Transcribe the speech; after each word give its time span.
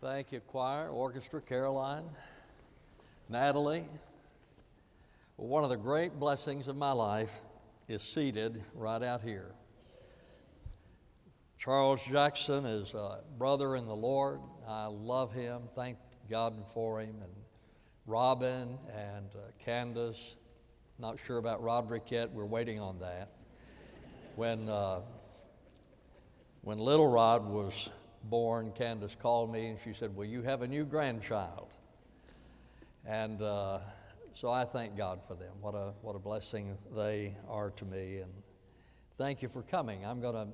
Thank 0.00 0.30
you, 0.30 0.38
choir, 0.38 0.90
orchestra, 0.90 1.40
Caroline, 1.40 2.04
Natalie. 3.28 3.84
Well, 5.36 5.48
one 5.48 5.64
of 5.64 5.70
the 5.70 5.76
great 5.76 6.20
blessings 6.20 6.68
of 6.68 6.76
my 6.76 6.92
life 6.92 7.40
is 7.88 8.00
seated 8.00 8.62
right 8.74 9.02
out 9.02 9.22
here. 9.22 9.50
Charles 11.58 12.06
Jackson 12.06 12.64
is 12.64 12.94
a 12.94 13.22
brother 13.38 13.74
in 13.74 13.88
the 13.88 13.96
Lord. 13.96 14.38
I 14.68 14.86
love 14.86 15.32
him. 15.32 15.62
Thank 15.74 15.98
God 16.30 16.54
for 16.72 17.00
him. 17.00 17.16
And 17.20 17.32
Robin 18.06 18.78
and 18.94 19.26
uh, 19.34 19.50
Candace. 19.58 20.36
Not 21.00 21.18
sure 21.18 21.38
about 21.38 21.60
Roderick 21.60 22.08
yet. 22.12 22.30
We're 22.30 22.46
waiting 22.46 22.78
on 22.78 23.00
that. 23.00 23.32
When, 24.36 24.68
uh, 24.68 25.00
when 26.62 26.78
little 26.78 27.08
Rod 27.08 27.44
was 27.48 27.90
born, 28.24 28.72
Candace 28.72 29.14
called 29.14 29.52
me 29.52 29.68
and 29.68 29.78
she 29.78 29.92
said, 29.92 30.14
Will 30.14 30.24
you 30.24 30.42
have 30.42 30.62
a 30.62 30.68
new 30.68 30.84
grandchild? 30.84 31.72
And 33.06 33.40
uh, 33.40 33.78
so 34.34 34.50
I 34.50 34.64
thank 34.64 34.96
God 34.96 35.20
for 35.26 35.34
them. 35.34 35.52
What 35.60 35.74
a, 35.74 35.92
what 36.02 36.14
a 36.14 36.18
blessing 36.18 36.76
they 36.94 37.34
are 37.48 37.70
to 37.70 37.84
me. 37.84 38.18
And 38.18 38.32
thank 39.16 39.42
you 39.42 39.48
for 39.48 39.62
coming. 39.62 40.04
I'm 40.04 40.20
going 40.20 40.34
to 40.34 40.48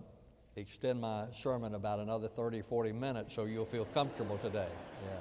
extend 0.56 1.00
my 1.00 1.26
sermon 1.32 1.74
about 1.74 1.98
another 1.98 2.28
30, 2.28 2.62
40 2.62 2.92
minutes 2.92 3.34
so 3.34 3.44
you'll 3.44 3.64
feel 3.64 3.86
comfortable 3.86 4.38
today. 4.38 4.68
Yeah. 5.04 5.18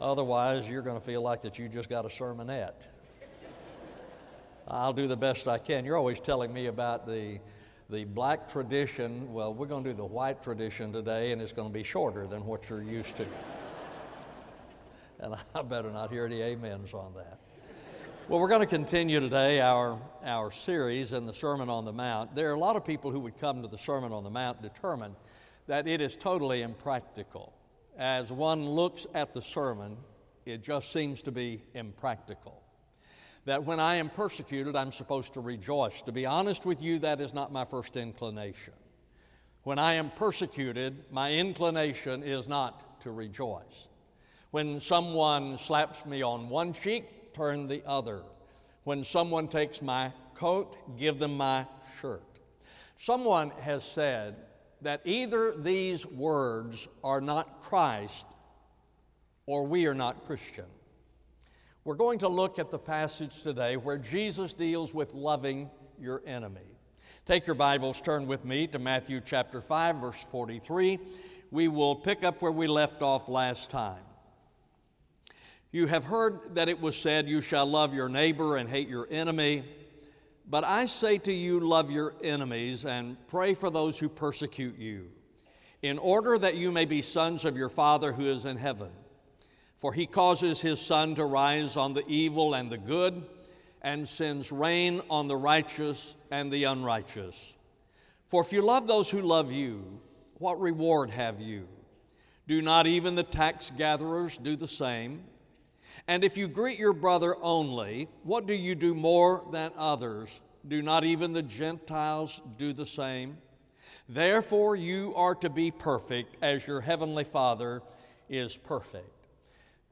Otherwise, 0.00 0.68
you're 0.68 0.82
going 0.82 0.98
to 0.98 1.04
feel 1.04 1.22
like 1.22 1.42
that 1.42 1.58
you 1.58 1.68
just 1.68 1.88
got 1.88 2.04
a 2.04 2.08
sermonette. 2.08 2.88
I'll 4.66 4.94
do 4.94 5.06
the 5.06 5.16
best 5.16 5.46
I 5.46 5.58
can. 5.58 5.84
You're 5.84 5.98
always 5.98 6.18
telling 6.20 6.52
me 6.52 6.66
about 6.66 7.06
the 7.06 7.38
the 7.90 8.04
black 8.04 8.50
tradition, 8.50 9.32
well, 9.32 9.52
we're 9.52 9.66
going 9.66 9.84
to 9.84 9.90
do 9.90 9.96
the 9.96 10.04
white 10.04 10.42
tradition 10.42 10.92
today, 10.92 11.32
and 11.32 11.42
it's 11.42 11.52
going 11.52 11.68
to 11.68 11.72
be 11.72 11.82
shorter 11.82 12.26
than 12.26 12.46
what 12.46 12.68
you're 12.68 12.82
used 12.82 13.16
to. 13.16 13.26
and 15.20 15.34
I 15.54 15.62
better 15.62 15.90
not 15.90 16.10
hear 16.10 16.24
any 16.24 16.42
amens 16.42 16.94
on 16.94 17.12
that. 17.14 17.38
Well, 18.26 18.40
we're 18.40 18.48
going 18.48 18.62
to 18.62 18.66
continue 18.66 19.20
today 19.20 19.60
our, 19.60 20.00
our 20.24 20.50
series 20.50 21.12
in 21.12 21.26
the 21.26 21.34
Sermon 21.34 21.68
on 21.68 21.84
the 21.84 21.92
Mount. 21.92 22.34
There 22.34 22.50
are 22.50 22.54
a 22.54 22.58
lot 22.58 22.74
of 22.74 22.84
people 22.86 23.10
who 23.10 23.20
would 23.20 23.36
come 23.36 23.60
to 23.60 23.68
the 23.68 23.76
Sermon 23.76 24.12
on 24.12 24.24
the 24.24 24.30
Mount 24.30 24.62
determined 24.62 25.14
that 25.66 25.86
it 25.86 26.00
is 26.00 26.16
totally 26.16 26.62
impractical. 26.62 27.52
As 27.98 28.32
one 28.32 28.66
looks 28.66 29.06
at 29.12 29.34
the 29.34 29.42
sermon, 29.42 29.98
it 30.46 30.62
just 30.62 30.90
seems 30.90 31.22
to 31.22 31.32
be 31.32 31.62
impractical 31.74 32.63
that 33.44 33.64
when 33.64 33.80
I 33.80 33.96
am 33.96 34.08
persecuted, 34.08 34.74
I'm 34.74 34.92
supposed 34.92 35.34
to 35.34 35.40
rejoice. 35.40 36.02
To 36.02 36.12
be 36.12 36.26
honest 36.26 36.64
with 36.64 36.82
you, 36.82 36.98
that 37.00 37.20
is 37.20 37.34
not 37.34 37.52
my 37.52 37.64
first 37.64 37.96
inclination. 37.96 38.72
When 39.64 39.78
I 39.78 39.94
am 39.94 40.10
persecuted, 40.10 41.04
my 41.10 41.32
inclination 41.32 42.22
is 42.22 42.48
not 42.48 43.00
to 43.02 43.10
rejoice. 43.10 43.88
When 44.50 44.80
someone 44.80 45.58
slaps 45.58 46.06
me 46.06 46.22
on 46.22 46.48
one 46.48 46.72
cheek, 46.72 47.34
turn 47.34 47.66
the 47.66 47.82
other. 47.86 48.22
When 48.84 49.04
someone 49.04 49.48
takes 49.48 49.82
my 49.82 50.12
coat, 50.34 50.76
give 50.96 51.18
them 51.18 51.36
my 51.36 51.66
shirt. 52.00 52.22
Someone 52.96 53.50
has 53.60 53.84
said 53.84 54.36
that 54.82 55.00
either 55.04 55.54
these 55.56 56.06
words 56.06 56.86
are 57.02 57.20
not 57.20 57.60
Christ 57.60 58.26
or 59.46 59.66
we 59.66 59.86
are 59.86 59.94
not 59.94 60.26
Christian. 60.26 60.66
We're 61.84 61.96
going 61.96 62.20
to 62.20 62.28
look 62.28 62.58
at 62.58 62.70
the 62.70 62.78
passage 62.78 63.42
today 63.42 63.76
where 63.76 63.98
Jesus 63.98 64.54
deals 64.54 64.94
with 64.94 65.12
loving 65.12 65.68
your 66.00 66.22
enemy. 66.24 66.62
Take 67.26 67.46
your 67.46 67.54
Bibles, 67.54 68.00
turn 68.00 68.26
with 68.26 68.42
me 68.42 68.66
to 68.68 68.78
Matthew 68.78 69.20
chapter 69.20 69.60
5, 69.60 69.96
verse 69.96 70.26
43. 70.30 70.98
We 71.50 71.68
will 71.68 71.94
pick 71.94 72.24
up 72.24 72.40
where 72.40 72.50
we 72.50 72.68
left 72.68 73.02
off 73.02 73.28
last 73.28 73.68
time. 73.68 74.00
You 75.72 75.86
have 75.86 76.04
heard 76.04 76.54
that 76.54 76.70
it 76.70 76.80
was 76.80 76.96
said, 76.96 77.28
You 77.28 77.42
shall 77.42 77.66
love 77.66 77.92
your 77.92 78.08
neighbor 78.08 78.56
and 78.56 78.66
hate 78.66 78.88
your 78.88 79.06
enemy. 79.10 79.62
But 80.48 80.64
I 80.64 80.86
say 80.86 81.18
to 81.18 81.32
you, 81.32 81.60
love 81.60 81.90
your 81.90 82.14
enemies 82.24 82.86
and 82.86 83.18
pray 83.28 83.52
for 83.52 83.68
those 83.68 83.98
who 83.98 84.08
persecute 84.08 84.78
you, 84.78 85.10
in 85.82 85.98
order 85.98 86.38
that 86.38 86.56
you 86.56 86.72
may 86.72 86.86
be 86.86 87.02
sons 87.02 87.44
of 87.44 87.58
your 87.58 87.68
Father 87.68 88.10
who 88.10 88.24
is 88.24 88.46
in 88.46 88.56
heaven. 88.56 88.90
For 89.84 89.92
he 89.92 90.06
causes 90.06 90.62
his 90.62 90.80
sun 90.80 91.14
to 91.16 91.26
rise 91.26 91.76
on 91.76 91.92
the 91.92 92.06
evil 92.06 92.54
and 92.54 92.72
the 92.72 92.78
good, 92.78 93.22
and 93.82 94.08
sends 94.08 94.50
rain 94.50 95.02
on 95.10 95.28
the 95.28 95.36
righteous 95.36 96.16
and 96.30 96.50
the 96.50 96.64
unrighteous. 96.64 97.52
For 98.26 98.40
if 98.40 98.50
you 98.50 98.62
love 98.62 98.86
those 98.86 99.10
who 99.10 99.20
love 99.20 99.52
you, 99.52 100.00
what 100.38 100.58
reward 100.58 101.10
have 101.10 101.38
you? 101.38 101.68
Do 102.48 102.62
not 102.62 102.86
even 102.86 103.14
the 103.14 103.24
tax 103.24 103.70
gatherers 103.76 104.38
do 104.38 104.56
the 104.56 104.66
same? 104.66 105.22
And 106.08 106.24
if 106.24 106.38
you 106.38 106.48
greet 106.48 106.78
your 106.78 106.94
brother 106.94 107.36
only, 107.42 108.08
what 108.22 108.46
do 108.46 108.54
you 108.54 108.74
do 108.74 108.94
more 108.94 109.46
than 109.52 109.70
others? 109.76 110.40
Do 110.66 110.80
not 110.80 111.04
even 111.04 111.34
the 111.34 111.42
Gentiles 111.42 112.40
do 112.56 112.72
the 112.72 112.86
same? 112.86 113.36
Therefore, 114.08 114.76
you 114.76 115.12
are 115.14 115.34
to 115.34 115.50
be 115.50 115.70
perfect 115.70 116.38
as 116.40 116.66
your 116.66 116.80
heavenly 116.80 117.24
Father 117.24 117.82
is 118.30 118.56
perfect. 118.56 119.13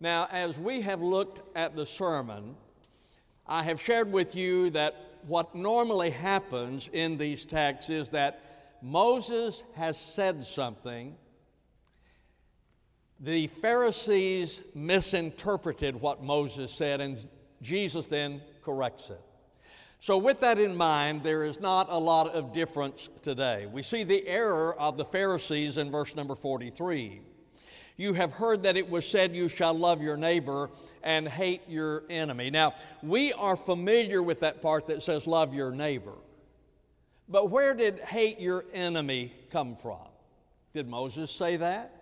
Now, 0.02 0.26
as 0.32 0.58
we 0.58 0.80
have 0.80 1.00
looked 1.00 1.42
at 1.56 1.76
the 1.76 1.86
sermon, 1.86 2.56
I 3.46 3.62
have 3.62 3.80
shared 3.80 4.10
with 4.10 4.34
you 4.34 4.70
that 4.70 4.96
what 5.28 5.54
normally 5.54 6.10
happens 6.10 6.90
in 6.92 7.18
these 7.18 7.46
texts 7.46 7.88
is 7.88 8.08
that 8.08 8.80
Moses 8.82 9.62
has 9.76 9.96
said 9.96 10.42
something. 10.42 11.14
The 13.20 13.46
Pharisees 13.46 14.62
misinterpreted 14.74 15.94
what 15.94 16.20
Moses 16.20 16.72
said, 16.72 17.00
and 17.00 17.24
Jesus 17.62 18.08
then 18.08 18.42
corrects 18.60 19.08
it. 19.08 19.20
So, 20.00 20.18
with 20.18 20.40
that 20.40 20.58
in 20.58 20.76
mind, 20.76 21.22
there 21.22 21.44
is 21.44 21.60
not 21.60 21.86
a 21.88 21.96
lot 21.96 22.26
of 22.30 22.52
difference 22.52 23.08
today. 23.22 23.68
We 23.72 23.82
see 23.82 24.02
the 24.02 24.26
error 24.26 24.74
of 24.74 24.98
the 24.98 25.04
Pharisees 25.04 25.78
in 25.78 25.92
verse 25.92 26.16
number 26.16 26.34
43. 26.34 27.20
You 28.02 28.14
have 28.14 28.32
heard 28.32 28.64
that 28.64 28.76
it 28.76 28.90
was 28.90 29.08
said, 29.08 29.32
You 29.32 29.48
shall 29.48 29.74
love 29.74 30.02
your 30.02 30.16
neighbor 30.16 30.70
and 31.04 31.28
hate 31.28 31.60
your 31.68 32.02
enemy. 32.10 32.50
Now, 32.50 32.74
we 33.00 33.32
are 33.34 33.56
familiar 33.56 34.20
with 34.20 34.40
that 34.40 34.60
part 34.60 34.88
that 34.88 35.04
says, 35.04 35.28
Love 35.28 35.54
your 35.54 35.70
neighbor. 35.70 36.16
But 37.28 37.50
where 37.50 37.76
did 37.76 38.00
hate 38.00 38.40
your 38.40 38.64
enemy 38.72 39.32
come 39.52 39.76
from? 39.76 40.08
Did 40.74 40.88
Moses 40.88 41.30
say 41.30 41.58
that? 41.58 41.92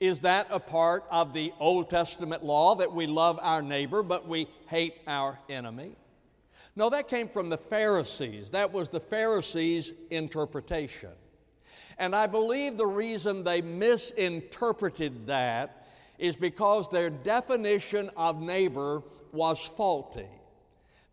Is 0.00 0.18
that 0.22 0.48
a 0.50 0.58
part 0.58 1.04
of 1.12 1.32
the 1.32 1.52
Old 1.60 1.90
Testament 1.90 2.42
law 2.42 2.74
that 2.74 2.92
we 2.92 3.06
love 3.06 3.38
our 3.40 3.62
neighbor 3.62 4.02
but 4.02 4.26
we 4.26 4.48
hate 4.66 4.96
our 5.06 5.38
enemy? 5.48 5.94
No, 6.74 6.90
that 6.90 7.06
came 7.06 7.28
from 7.28 7.50
the 7.50 7.58
Pharisees. 7.58 8.50
That 8.50 8.72
was 8.72 8.88
the 8.88 8.98
Pharisees' 8.98 9.92
interpretation. 10.10 11.12
And 11.98 12.14
I 12.14 12.26
believe 12.26 12.76
the 12.76 12.86
reason 12.86 13.44
they 13.44 13.62
misinterpreted 13.62 15.26
that 15.26 15.86
is 16.18 16.36
because 16.36 16.88
their 16.88 17.10
definition 17.10 18.10
of 18.16 18.40
neighbor 18.40 19.02
was 19.32 19.60
faulty. 19.60 20.28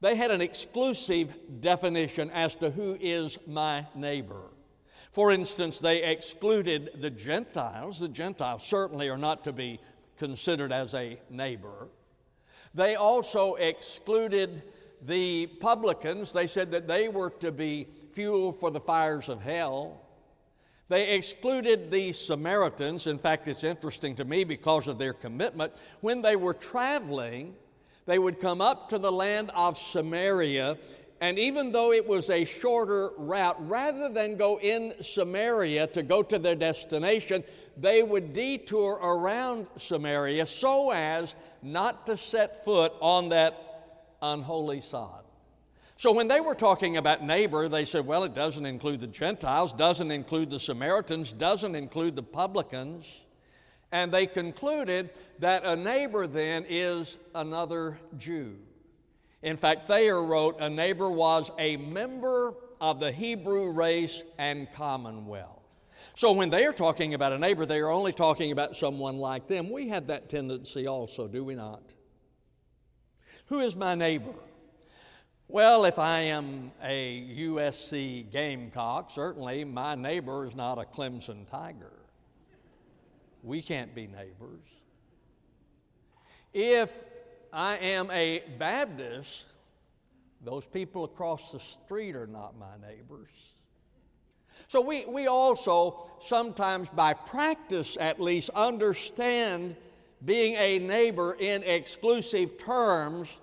They 0.01 0.15
had 0.15 0.31
an 0.31 0.41
exclusive 0.41 1.37
definition 1.61 2.31
as 2.31 2.55
to 2.57 2.71
who 2.71 2.97
is 2.99 3.37
my 3.47 3.85
neighbor. 3.93 4.49
For 5.11 5.31
instance, 5.31 5.79
they 5.79 6.03
excluded 6.03 6.91
the 6.95 7.09
Gentiles. 7.09 7.99
The 7.99 8.07
Gentiles 8.07 8.63
certainly 8.63 9.09
are 9.09 9.17
not 9.17 9.43
to 9.43 9.53
be 9.53 9.79
considered 10.17 10.71
as 10.71 10.93
a 10.93 11.19
neighbor. 11.29 11.87
They 12.73 12.95
also 12.95 13.55
excluded 13.55 14.63
the 15.01 15.47
publicans. 15.59 16.31
They 16.31 16.47
said 16.47 16.71
that 16.71 16.87
they 16.87 17.09
were 17.09 17.31
to 17.41 17.51
be 17.51 17.87
fuel 18.13 18.51
for 18.51 18.71
the 18.71 18.79
fires 18.79 19.29
of 19.29 19.41
hell. 19.41 20.01
They 20.91 21.11
excluded 21.11 21.89
the 21.89 22.11
Samaritans. 22.11 23.07
In 23.07 23.17
fact, 23.17 23.47
it's 23.47 23.63
interesting 23.63 24.13
to 24.17 24.25
me 24.25 24.43
because 24.43 24.89
of 24.89 24.97
their 24.97 25.13
commitment. 25.13 25.71
When 26.01 26.21
they 26.21 26.35
were 26.35 26.53
traveling, 26.53 27.55
they 28.07 28.19
would 28.19 28.41
come 28.41 28.59
up 28.59 28.89
to 28.89 28.97
the 28.97 29.09
land 29.09 29.51
of 29.55 29.77
Samaria, 29.77 30.77
and 31.21 31.39
even 31.39 31.71
though 31.71 31.93
it 31.93 32.05
was 32.05 32.29
a 32.29 32.43
shorter 32.43 33.11
route, 33.17 33.55
rather 33.69 34.09
than 34.09 34.35
go 34.35 34.59
in 34.59 34.93
Samaria 34.99 35.87
to 35.87 36.03
go 36.03 36.21
to 36.23 36.37
their 36.37 36.55
destination, 36.55 37.45
they 37.77 38.03
would 38.03 38.33
detour 38.33 38.95
around 38.95 39.67
Samaria 39.77 40.45
so 40.45 40.91
as 40.91 41.35
not 41.61 42.05
to 42.07 42.17
set 42.17 42.65
foot 42.65 42.91
on 42.99 43.29
that 43.29 44.17
unholy 44.21 44.81
sod. 44.81 45.23
So 46.01 46.11
when 46.11 46.27
they 46.27 46.41
were 46.41 46.55
talking 46.55 46.97
about 46.97 47.23
neighbor, 47.23 47.69
they 47.69 47.85
said, 47.85 48.07
well, 48.07 48.23
it 48.23 48.33
doesn't 48.33 48.65
include 48.65 49.01
the 49.01 49.05
Gentiles, 49.05 49.71
doesn't 49.71 50.09
include 50.09 50.49
the 50.49 50.59
Samaritans, 50.59 51.31
doesn't 51.31 51.75
include 51.75 52.15
the 52.15 52.23
publicans. 52.23 53.21
And 53.91 54.11
they 54.11 54.25
concluded 54.25 55.11
that 55.37 55.63
a 55.63 55.75
neighbor 55.75 56.25
then 56.25 56.65
is 56.67 57.19
another 57.35 57.99
Jew. 58.17 58.57
In 59.43 59.57
fact, 59.57 59.87
Thayer 59.87 60.23
wrote, 60.23 60.59
a 60.59 60.71
neighbor 60.71 61.11
was 61.11 61.51
a 61.59 61.77
member 61.77 62.55
of 62.81 62.99
the 62.99 63.11
Hebrew 63.11 63.71
race 63.71 64.23
and 64.39 64.71
commonwealth. 64.71 65.61
So 66.15 66.31
when 66.31 66.49
they 66.49 66.65
are 66.65 66.73
talking 66.73 67.13
about 67.13 67.31
a 67.31 67.37
neighbor, 67.37 67.67
they 67.67 67.77
are 67.77 67.91
only 67.91 68.11
talking 68.11 68.51
about 68.51 68.75
someone 68.75 69.19
like 69.19 69.47
them. 69.47 69.69
We 69.69 69.89
have 69.89 70.07
that 70.07 70.29
tendency 70.29 70.87
also, 70.87 71.27
do 71.27 71.43
we 71.43 71.53
not? 71.53 71.93
Who 73.45 73.59
is 73.59 73.75
my 73.75 73.93
neighbor? 73.93 74.33
Well, 75.53 75.83
if 75.83 75.99
I 75.99 76.19
am 76.19 76.71
a 76.81 77.27
USC 77.37 78.31
Gamecock, 78.31 79.11
certainly 79.11 79.65
my 79.65 79.95
neighbor 79.95 80.47
is 80.47 80.55
not 80.55 80.77
a 80.77 80.83
Clemson 80.83 81.45
Tiger. 81.45 81.91
We 83.43 83.61
can't 83.61 83.93
be 83.93 84.07
neighbors. 84.07 84.63
If 86.53 86.93
I 87.51 87.75
am 87.79 88.09
a 88.11 88.43
Baptist, 88.59 89.47
those 90.41 90.65
people 90.65 91.03
across 91.03 91.51
the 91.51 91.59
street 91.59 92.15
are 92.15 92.27
not 92.27 92.57
my 92.57 92.77
neighbors. 92.87 93.51
So 94.69 94.79
we, 94.79 95.03
we 95.03 95.27
also 95.27 95.99
sometimes, 96.21 96.89
by 96.89 97.13
practice 97.13 97.97
at 97.99 98.21
least, 98.21 98.51
understand 98.51 99.75
being 100.23 100.55
a 100.55 100.79
neighbor 100.79 101.35
in 101.37 101.61
exclusive 101.63 102.57
terms. 102.57 103.37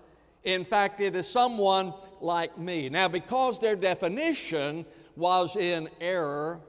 In 0.49 0.65
fact, 0.65 1.03
it 1.03 1.15
is 1.15 1.29
someone 1.29 1.93
like 2.23 2.57
me. 2.57 2.89
Now, 2.89 3.07
because 3.07 3.59
their 3.59 3.77
definition 3.77 4.87
was 5.15 5.57
in 5.57 5.91
error, 6.01 6.63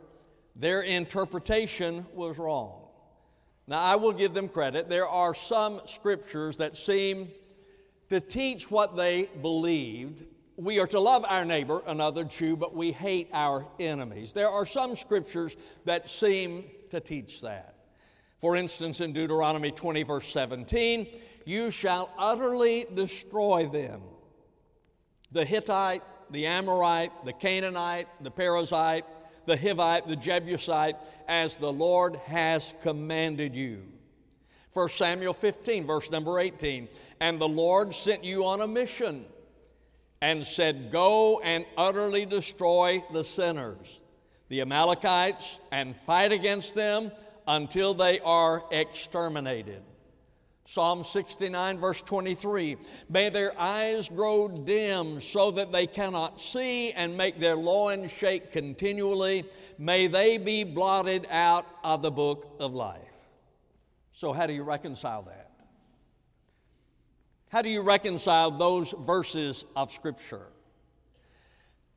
their 0.54 0.82
interpretation 0.82 2.06
was 2.14 2.38
wrong. 2.38 2.82
Now, 3.68 3.82
I 3.82 3.96
will 3.96 4.12
give 4.12 4.34
them 4.34 4.50
credit. 4.50 4.90
There 4.90 5.08
are 5.08 5.34
some 5.34 5.80
scriptures 5.86 6.58
that 6.58 6.76
seem 6.76 7.30
to 8.10 8.20
teach 8.20 8.70
what 8.70 8.98
they 8.98 9.30
believed 9.42 10.26
we 10.58 10.78
are 10.80 10.88
to 10.88 11.00
love 11.00 11.24
our 11.30 11.46
neighbor, 11.46 11.82
another 11.88 12.26
Jew, 12.26 12.58
but 12.58 12.76
we 12.76 12.92
hate 12.92 13.30
our 13.32 13.66
enemies. 13.80 14.34
There 14.34 14.50
are 14.50 14.66
some 14.66 14.98
scriptures 14.98 15.56
that 15.86 16.10
seem 16.10 16.66
to 16.90 17.00
teach 17.00 17.40
that. 17.42 17.76
For 18.40 18.58
instance, 18.58 19.00
in 19.00 19.14
Deuteronomy 19.14 19.72
20, 19.72 20.04
verse 20.04 20.28
17, 20.28 21.08
you 21.50 21.72
shall 21.72 22.12
utterly 22.18 22.86
destroy 22.94 23.68
them 23.68 24.02
the 25.32 25.44
Hittite, 25.44 26.04
the 26.30 26.46
Amorite, 26.46 27.26
the 27.26 27.34
Canaanite, 27.34 28.08
the 28.22 28.32
Perizzite, 28.32 29.04
the 29.46 29.56
Hivite, 29.56 30.08
the 30.08 30.16
Jebusite, 30.16 30.96
as 31.28 31.56
the 31.56 31.72
Lord 31.72 32.16
has 32.28 32.74
commanded 32.82 33.56
you. 33.56 33.84
1 34.74 34.90
Samuel 34.90 35.34
15, 35.34 35.88
verse 35.88 36.12
number 36.12 36.40
18, 36.40 36.88
and 37.20 37.40
the 37.40 37.48
Lord 37.48 37.94
sent 37.94 38.24
you 38.24 38.46
on 38.46 38.62
a 38.62 38.68
mission 38.68 39.26
and 40.22 40.46
said, 40.46 40.92
Go 40.92 41.42
and 41.44 41.66
utterly 41.78 42.26
destroy 42.26 43.04
the 43.12 43.24
sinners, 43.24 44.02
the 44.50 44.62
Amalekites, 44.62 45.60
and 45.72 45.96
fight 45.96 46.32
against 46.32 46.76
them 46.76 47.12
until 47.48 47.96
they 47.96 48.20
are 48.20 48.64
exterminated. 48.72 49.82
Psalm 50.70 51.04
69, 51.04 51.80
verse 51.80 52.04
23 52.04 52.78
May 53.10 53.30
their 53.30 53.60
eyes 53.60 54.08
grow 54.08 54.48
dim 54.48 55.20
so 55.20 55.50
that 55.50 55.72
they 55.72 55.88
cannot 55.88 56.40
see, 56.40 56.92
and 56.92 57.18
make 57.18 57.40
their 57.40 57.56
loins 57.56 58.12
shake 58.12 58.52
continually. 58.52 59.46
May 59.80 60.06
they 60.06 60.38
be 60.38 60.64
blotted 60.64 61.26
out 61.32 61.66
of 61.84 62.04
the 62.04 62.12
book 62.12 62.58
of 62.60 62.76
life. 62.76 63.02
So, 64.14 64.32
how 64.32 64.46
do 64.46 64.54
you 64.54 64.62
reconcile 64.62 65.24
that? 65.24 65.50
How 67.48 67.64
do 67.64 67.70
you 67.70 67.82
reconcile 67.82 68.52
those 68.52 68.92
verses 68.92 69.66
of 69.76 69.92
Scripture? 69.92 70.50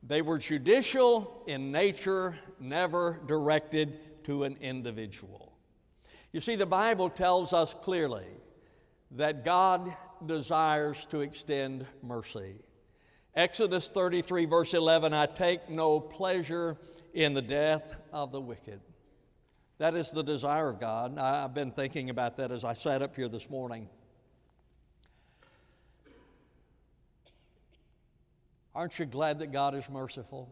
They 0.01 0.23
were 0.23 0.39
judicial 0.39 1.43
in 1.45 1.71
nature, 1.71 2.39
never 2.59 3.21
directed 3.27 4.23
to 4.23 4.45
an 4.45 4.57
individual. 4.61 5.53
You 6.31 6.39
see, 6.39 6.55
the 6.55 6.65
Bible 6.65 7.11
tells 7.11 7.53
us 7.53 7.75
clearly 7.75 8.25
that 9.15 9.43
God 9.43 9.95
desires 10.25 11.05
to 11.07 11.21
extend 11.21 11.85
mercy. 12.01 12.55
Exodus 13.35 13.89
33, 13.89 14.45
verse 14.45 14.73
11 14.73 15.13
I 15.13 15.25
take 15.25 15.69
no 15.69 15.99
pleasure 15.99 16.77
in 17.13 17.33
the 17.33 17.41
death 17.41 17.95
of 18.11 18.31
the 18.31 18.41
wicked. 18.41 18.79
That 19.77 19.95
is 19.95 20.11
the 20.11 20.23
desire 20.23 20.69
of 20.69 20.79
God. 20.79 21.17
I've 21.17 21.53
been 21.53 21.71
thinking 21.71 22.09
about 22.09 22.37
that 22.37 22.51
as 22.51 22.63
I 22.63 22.73
sat 22.73 23.01
up 23.01 23.15
here 23.15 23.27
this 23.27 23.49
morning. 23.49 23.89
Aren't 28.75 28.97
you 28.97 29.05
glad 29.05 29.39
that 29.39 29.51
God 29.51 29.75
is 29.75 29.87
merciful? 29.89 30.49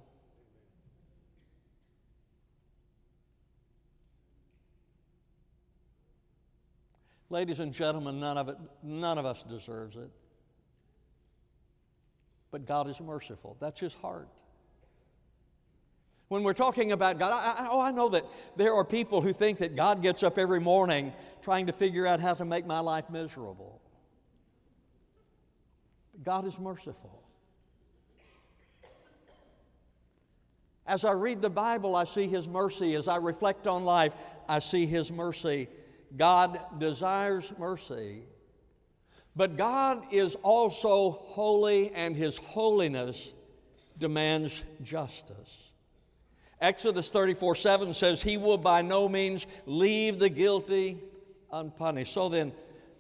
Ladies 7.32 7.62
and 7.62 7.74
gentlemen, 7.74 8.20
none 8.20 8.38
of, 8.38 8.50
it, 8.50 8.58
none 8.84 9.18
of 9.18 9.26
us 9.26 9.42
deserves 9.44 9.96
it. 9.96 10.10
But 12.52 12.66
God 12.66 12.90
is 12.90 13.00
merciful. 13.00 13.56
That's 13.62 13.80
His 13.80 13.94
heart. 13.94 14.28
When 16.28 16.44
we're 16.44 16.52
talking 16.52 16.92
about 16.92 17.20
God, 17.20 17.32
I, 17.32 17.64
I, 17.64 17.68
oh, 17.72 17.80
I 17.80 17.92
know 17.92 18.10
that 18.10 18.26
there 18.58 18.74
are 18.74 18.84
people 18.84 19.22
who 19.22 19.32
think 19.32 19.60
that 19.60 19.78
God 19.78 20.02
gets 20.02 20.24
up 20.24 20.38
every 20.38 20.60
morning 20.60 21.14
trying 21.42 21.68
to 21.68 21.74
figure 21.74 22.06
out 22.06 22.20
how 22.20 22.34
to 22.34 22.44
make 22.44 22.66
my 22.66 22.82
life 22.82 23.10
miserable. 23.10 23.82
God 26.22 26.46
is 26.46 26.60
merciful. 26.60 27.24
As 30.86 31.06
I 31.06 31.14
read 31.14 31.42
the 31.42 31.50
Bible, 31.50 31.96
I 31.96 32.04
see 32.04 32.28
His 32.28 32.46
mercy. 32.46 32.94
As 32.96 33.08
I 33.08 33.16
reflect 33.16 33.68
on 33.68 33.86
life, 33.86 34.14
I 34.50 34.60
see 34.60 34.86
His 34.86 35.14
mercy. 35.14 35.70
God 36.16 36.60
desires 36.80 37.52
mercy. 37.58 38.24
But 39.36 39.56
God 39.56 40.06
is 40.12 40.36
also 40.36 41.12
holy, 41.12 41.92
and 41.94 42.16
His 42.16 42.38
holiness 42.38 43.34
demands 43.98 44.64
justice. 44.84 45.72
Exodus 46.60 47.10
34 47.10 47.56
7 47.56 47.94
says, 47.94 48.22
He 48.22 48.38
will 48.38 48.58
by 48.58 48.82
no 48.82 49.08
means 49.08 49.48
leave 49.66 50.20
the 50.20 50.30
guilty 50.30 51.00
unpunished. 51.52 52.14
So 52.14 52.30
then, 52.30 52.52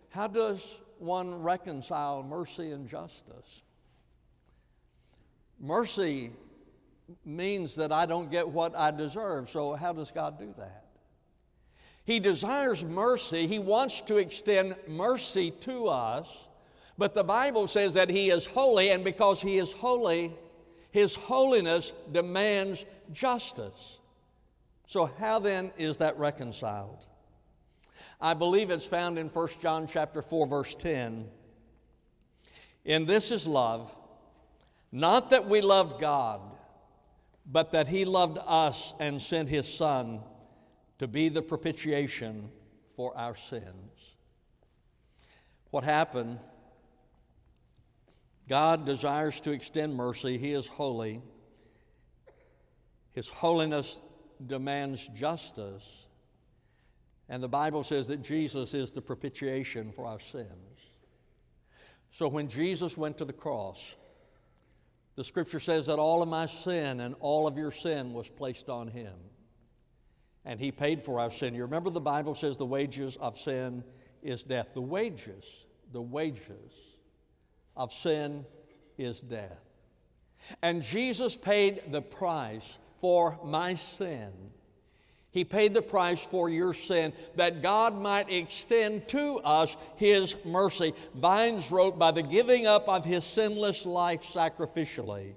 how 0.09 0.27
does 0.27 0.75
one 0.99 1.41
reconcile 1.41 2.23
mercy 2.23 2.71
and 2.71 2.87
justice? 2.87 3.61
Mercy 5.59 6.31
means 7.25 7.75
that 7.75 7.91
I 7.91 8.05
don't 8.05 8.31
get 8.31 8.47
what 8.47 8.75
I 8.75 8.91
deserve. 8.91 9.49
So, 9.49 9.73
how 9.73 9.93
does 9.93 10.11
God 10.11 10.39
do 10.39 10.53
that? 10.57 10.80
He 12.03 12.19
desires 12.19 12.83
mercy, 12.83 13.47
He 13.47 13.59
wants 13.59 14.01
to 14.01 14.17
extend 14.17 14.75
mercy 14.87 15.51
to 15.61 15.87
us, 15.87 16.47
but 16.97 17.13
the 17.13 17.23
Bible 17.23 17.67
says 17.67 17.93
that 17.93 18.09
He 18.09 18.29
is 18.29 18.45
holy, 18.45 18.89
and 18.89 19.03
because 19.03 19.41
He 19.41 19.57
is 19.57 19.71
holy, 19.71 20.33
His 20.91 21.15
holiness 21.15 21.93
demands 22.11 22.85
justice. 23.11 23.99
So, 24.87 25.05
how 25.05 25.39
then 25.39 25.71
is 25.77 25.97
that 25.97 26.17
reconciled? 26.17 27.07
I 28.19 28.33
believe 28.33 28.69
it's 28.69 28.85
found 28.85 29.17
in 29.17 29.27
1 29.27 29.47
John 29.61 29.87
chapter 29.87 30.21
4 30.21 30.47
verse 30.47 30.75
10. 30.75 31.27
And 32.85 33.07
this 33.07 33.31
is 33.31 33.47
love, 33.47 33.95
not 34.91 35.29
that 35.29 35.47
we 35.47 35.61
loved 35.61 36.01
God, 36.01 36.41
but 37.45 37.71
that 37.71 37.87
he 37.87 38.05
loved 38.05 38.37
us 38.45 38.93
and 38.99 39.21
sent 39.21 39.49
his 39.49 39.71
Son 39.71 40.21
to 41.01 41.07
be 41.07 41.29
the 41.29 41.41
propitiation 41.41 42.47
for 42.95 43.17
our 43.17 43.33
sins. 43.33 44.13
What 45.71 45.83
happened? 45.83 46.37
God 48.47 48.85
desires 48.85 49.41
to 49.41 49.51
extend 49.51 49.95
mercy. 49.95 50.37
He 50.37 50.51
is 50.51 50.67
holy. 50.67 51.23
His 53.13 53.27
holiness 53.27 53.99
demands 54.45 55.07
justice. 55.07 56.05
And 57.27 57.41
the 57.41 57.49
Bible 57.49 57.83
says 57.83 58.07
that 58.09 58.21
Jesus 58.21 58.75
is 58.75 58.91
the 58.91 59.01
propitiation 59.01 59.91
for 59.91 60.05
our 60.05 60.19
sins. 60.19 60.81
So 62.11 62.27
when 62.27 62.47
Jesus 62.47 62.95
went 62.95 63.17
to 63.17 63.25
the 63.25 63.33
cross, 63.33 63.95
the 65.15 65.23
scripture 65.23 65.59
says 65.59 65.87
that 65.87 65.97
all 65.97 66.21
of 66.21 66.29
my 66.29 66.45
sin 66.45 66.99
and 66.99 67.15
all 67.21 67.47
of 67.47 67.57
your 67.57 67.71
sin 67.71 68.13
was 68.13 68.29
placed 68.29 68.69
on 68.69 68.87
him. 68.87 69.15
And 70.45 70.59
he 70.59 70.71
paid 70.71 71.03
for 71.03 71.19
our 71.19 71.31
sin. 71.31 71.53
You 71.53 71.63
remember 71.63 71.89
the 71.89 72.01
Bible 72.01 72.35
says 72.35 72.57
the 72.57 72.65
wages 72.65 73.15
of 73.17 73.37
sin 73.37 73.83
is 74.23 74.43
death. 74.43 74.69
The 74.73 74.81
wages, 74.81 75.65
the 75.91 76.01
wages 76.01 76.71
of 77.75 77.93
sin 77.93 78.45
is 78.97 79.21
death. 79.21 79.59
And 80.61 80.81
Jesus 80.81 81.37
paid 81.37 81.81
the 81.91 82.01
price 82.01 82.77
for 82.99 83.39
my 83.43 83.75
sin 83.75 84.31
he 85.31 85.45
paid 85.45 85.73
the 85.73 85.81
price 85.81 86.21
for 86.21 86.49
your 86.49 86.73
sin 86.73 87.13
that 87.35 87.61
God 87.61 87.97
might 87.97 88.29
extend 88.29 89.07
to 89.09 89.39
us 89.43 89.77
His 89.95 90.35
mercy. 90.43 90.93
Vines 91.15 91.71
wrote, 91.71 91.97
by 91.97 92.11
the 92.11 92.21
giving 92.21 92.67
up 92.67 92.87
of 92.89 93.05
His 93.05 93.23
sinless 93.23 93.85
life 93.85 94.23
sacrificially, 94.23 95.35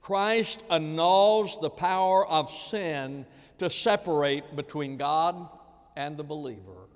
Christ 0.00 0.64
annuls 0.68 1.58
the 1.60 1.70
power 1.70 2.26
of 2.26 2.50
sin 2.50 3.24
to 3.60 3.68
separate 3.68 4.56
between 4.56 4.96
God 4.96 5.48
and 5.94 6.16
the 6.16 6.24
believer. 6.24 6.88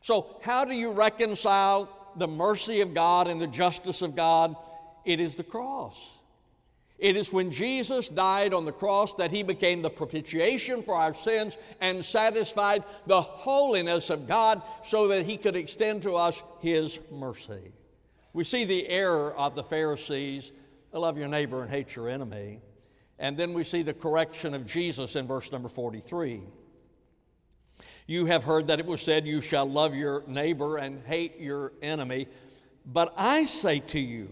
So, 0.00 0.38
how 0.42 0.64
do 0.64 0.72
you 0.72 0.92
reconcile 0.92 1.88
the 2.16 2.26
mercy 2.26 2.80
of 2.80 2.94
God 2.94 3.28
and 3.28 3.38
the 3.38 3.46
justice 3.46 4.00
of 4.00 4.16
God? 4.16 4.56
It 5.04 5.20
is 5.20 5.36
the 5.36 5.44
cross. 5.44 6.16
It 6.98 7.14
is 7.14 7.30
when 7.30 7.50
Jesus 7.50 8.08
died 8.08 8.54
on 8.54 8.64
the 8.64 8.72
cross 8.72 9.12
that 9.14 9.30
he 9.30 9.42
became 9.42 9.82
the 9.82 9.90
propitiation 9.90 10.82
for 10.82 10.94
our 10.94 11.12
sins 11.12 11.58
and 11.78 12.02
satisfied 12.02 12.82
the 13.06 13.20
holiness 13.20 14.08
of 14.08 14.26
God 14.26 14.62
so 14.82 15.08
that 15.08 15.26
he 15.26 15.36
could 15.36 15.56
extend 15.56 16.02
to 16.02 16.14
us 16.14 16.42
his 16.60 16.98
mercy. 17.12 17.72
We 18.32 18.44
see 18.44 18.64
the 18.64 18.88
error 18.88 19.34
of 19.34 19.54
the 19.54 19.62
Pharisees 19.62 20.52
love 20.90 21.18
your 21.18 21.28
neighbor 21.28 21.60
and 21.60 21.70
hate 21.70 21.94
your 21.94 22.08
enemy. 22.08 22.60
And 23.18 23.36
then 23.36 23.52
we 23.52 23.64
see 23.64 23.82
the 23.82 23.94
correction 23.94 24.54
of 24.54 24.66
Jesus 24.66 25.16
in 25.16 25.26
verse 25.26 25.50
number 25.50 25.68
43. 25.68 26.42
You 28.06 28.26
have 28.26 28.44
heard 28.44 28.68
that 28.68 28.78
it 28.78 28.86
was 28.86 29.00
said, 29.00 29.26
You 29.26 29.40
shall 29.40 29.66
love 29.66 29.94
your 29.94 30.22
neighbor 30.26 30.76
and 30.76 31.04
hate 31.06 31.40
your 31.40 31.72
enemy. 31.82 32.28
But 32.84 33.12
I 33.16 33.46
say 33.46 33.80
to 33.80 33.98
you, 33.98 34.30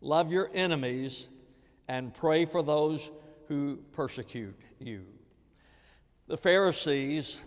love 0.00 0.30
your 0.30 0.50
enemies 0.52 1.28
and 1.88 2.12
pray 2.12 2.44
for 2.44 2.62
those 2.62 3.10
who 3.48 3.78
persecute 3.92 4.58
you. 4.78 5.04
The 6.26 6.36
Pharisees 6.36 7.40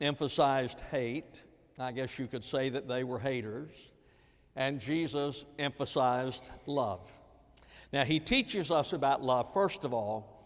emphasized 0.00 0.80
hate. 0.90 1.42
I 1.78 1.92
guess 1.92 2.18
you 2.18 2.26
could 2.26 2.44
say 2.44 2.68
that 2.68 2.86
they 2.86 3.02
were 3.02 3.18
haters. 3.18 3.90
And 4.54 4.80
Jesus 4.80 5.44
emphasized 5.58 6.50
love. 6.66 7.10
Now, 7.92 8.04
he 8.04 8.20
teaches 8.20 8.70
us 8.70 8.92
about 8.92 9.22
love, 9.22 9.52
first 9.52 9.84
of 9.84 9.92
all, 9.92 10.44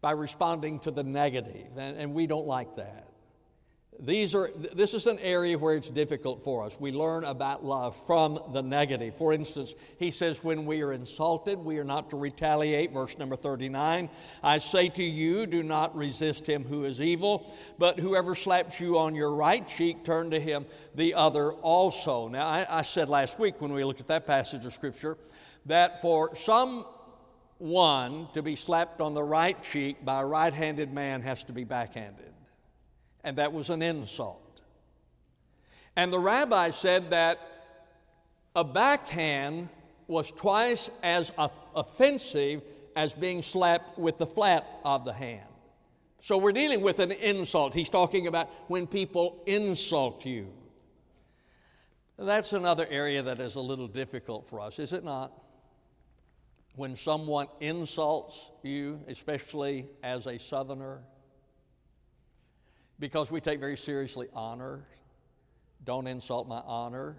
by 0.00 0.12
responding 0.12 0.78
to 0.80 0.90
the 0.90 1.02
negative, 1.02 1.76
and, 1.76 1.96
and 1.96 2.14
we 2.14 2.26
don't 2.26 2.46
like 2.46 2.76
that. 2.76 3.08
These 4.00 4.36
are, 4.36 4.48
this 4.74 4.94
is 4.94 5.08
an 5.08 5.18
area 5.18 5.58
where 5.58 5.74
it's 5.74 5.88
difficult 5.88 6.44
for 6.44 6.64
us. 6.64 6.78
We 6.78 6.92
learn 6.92 7.24
about 7.24 7.64
love 7.64 7.96
from 8.06 8.38
the 8.52 8.62
negative. 8.62 9.16
For 9.16 9.32
instance, 9.32 9.74
he 9.98 10.12
says, 10.12 10.44
When 10.44 10.66
we 10.66 10.82
are 10.82 10.92
insulted, 10.92 11.58
we 11.58 11.78
are 11.78 11.84
not 11.84 12.10
to 12.10 12.16
retaliate. 12.16 12.92
Verse 12.92 13.18
number 13.18 13.34
39 13.34 14.08
I 14.44 14.58
say 14.58 14.88
to 14.90 15.02
you, 15.02 15.46
do 15.46 15.64
not 15.64 15.96
resist 15.96 16.48
him 16.48 16.62
who 16.62 16.84
is 16.84 17.00
evil, 17.00 17.52
but 17.76 17.98
whoever 17.98 18.36
slaps 18.36 18.78
you 18.78 18.98
on 19.00 19.16
your 19.16 19.34
right 19.34 19.66
cheek, 19.66 20.04
turn 20.04 20.30
to 20.30 20.38
him 20.38 20.66
the 20.94 21.14
other 21.14 21.50
also. 21.50 22.28
Now, 22.28 22.46
I, 22.46 22.66
I 22.70 22.82
said 22.82 23.08
last 23.08 23.40
week 23.40 23.60
when 23.60 23.72
we 23.72 23.82
looked 23.82 24.00
at 24.00 24.08
that 24.08 24.28
passage 24.28 24.64
of 24.64 24.72
Scripture 24.72 25.18
that 25.68 26.02
for 26.02 26.34
someone 26.34 26.84
to 28.34 28.42
be 28.42 28.56
slapped 28.56 29.00
on 29.00 29.14
the 29.14 29.22
right 29.22 29.62
cheek 29.62 30.04
by 30.04 30.20
a 30.20 30.26
right 30.26 30.52
handed 30.52 30.92
man 30.92 31.22
has 31.22 31.44
to 31.44 31.52
be 31.52 31.64
backhanded 31.64 32.28
and 33.24 33.36
that 33.36 33.52
was 33.52 33.70
an 33.70 33.82
insult. 33.82 34.62
And 35.96 36.12
the 36.12 36.18
rabbi 36.18 36.70
said 36.70 37.10
that 37.10 37.38
a 38.54 38.64
backhand 38.64 39.68
was 40.06 40.32
twice 40.32 40.90
as 41.02 41.30
offensive 41.74 42.62
as 42.96 43.14
being 43.14 43.42
slapped 43.42 43.98
with 43.98 44.18
the 44.18 44.26
flat 44.26 44.66
of 44.84 45.04
the 45.04 45.12
hand. 45.12 45.44
So 46.20 46.38
we're 46.38 46.52
dealing 46.52 46.80
with 46.80 46.98
an 47.00 47.12
insult. 47.12 47.74
He's 47.74 47.90
talking 47.90 48.26
about 48.26 48.48
when 48.68 48.86
people 48.86 49.42
insult 49.46 50.24
you. 50.24 50.48
That's 52.18 52.52
another 52.52 52.86
area 52.88 53.22
that 53.22 53.38
is 53.38 53.54
a 53.54 53.60
little 53.60 53.86
difficult 53.86 54.48
for 54.48 54.60
us, 54.60 54.78
is 54.78 54.92
it 54.92 55.04
not? 55.04 55.32
When 56.78 56.94
someone 56.94 57.48
insults 57.58 58.52
you, 58.62 59.00
especially 59.08 59.88
as 60.00 60.28
a 60.28 60.38
southerner, 60.38 61.02
because 63.00 63.32
we 63.32 63.40
take 63.40 63.58
very 63.58 63.76
seriously 63.76 64.28
honor. 64.32 64.86
Don't 65.84 66.06
insult 66.06 66.46
my 66.46 66.60
honor. 66.64 67.16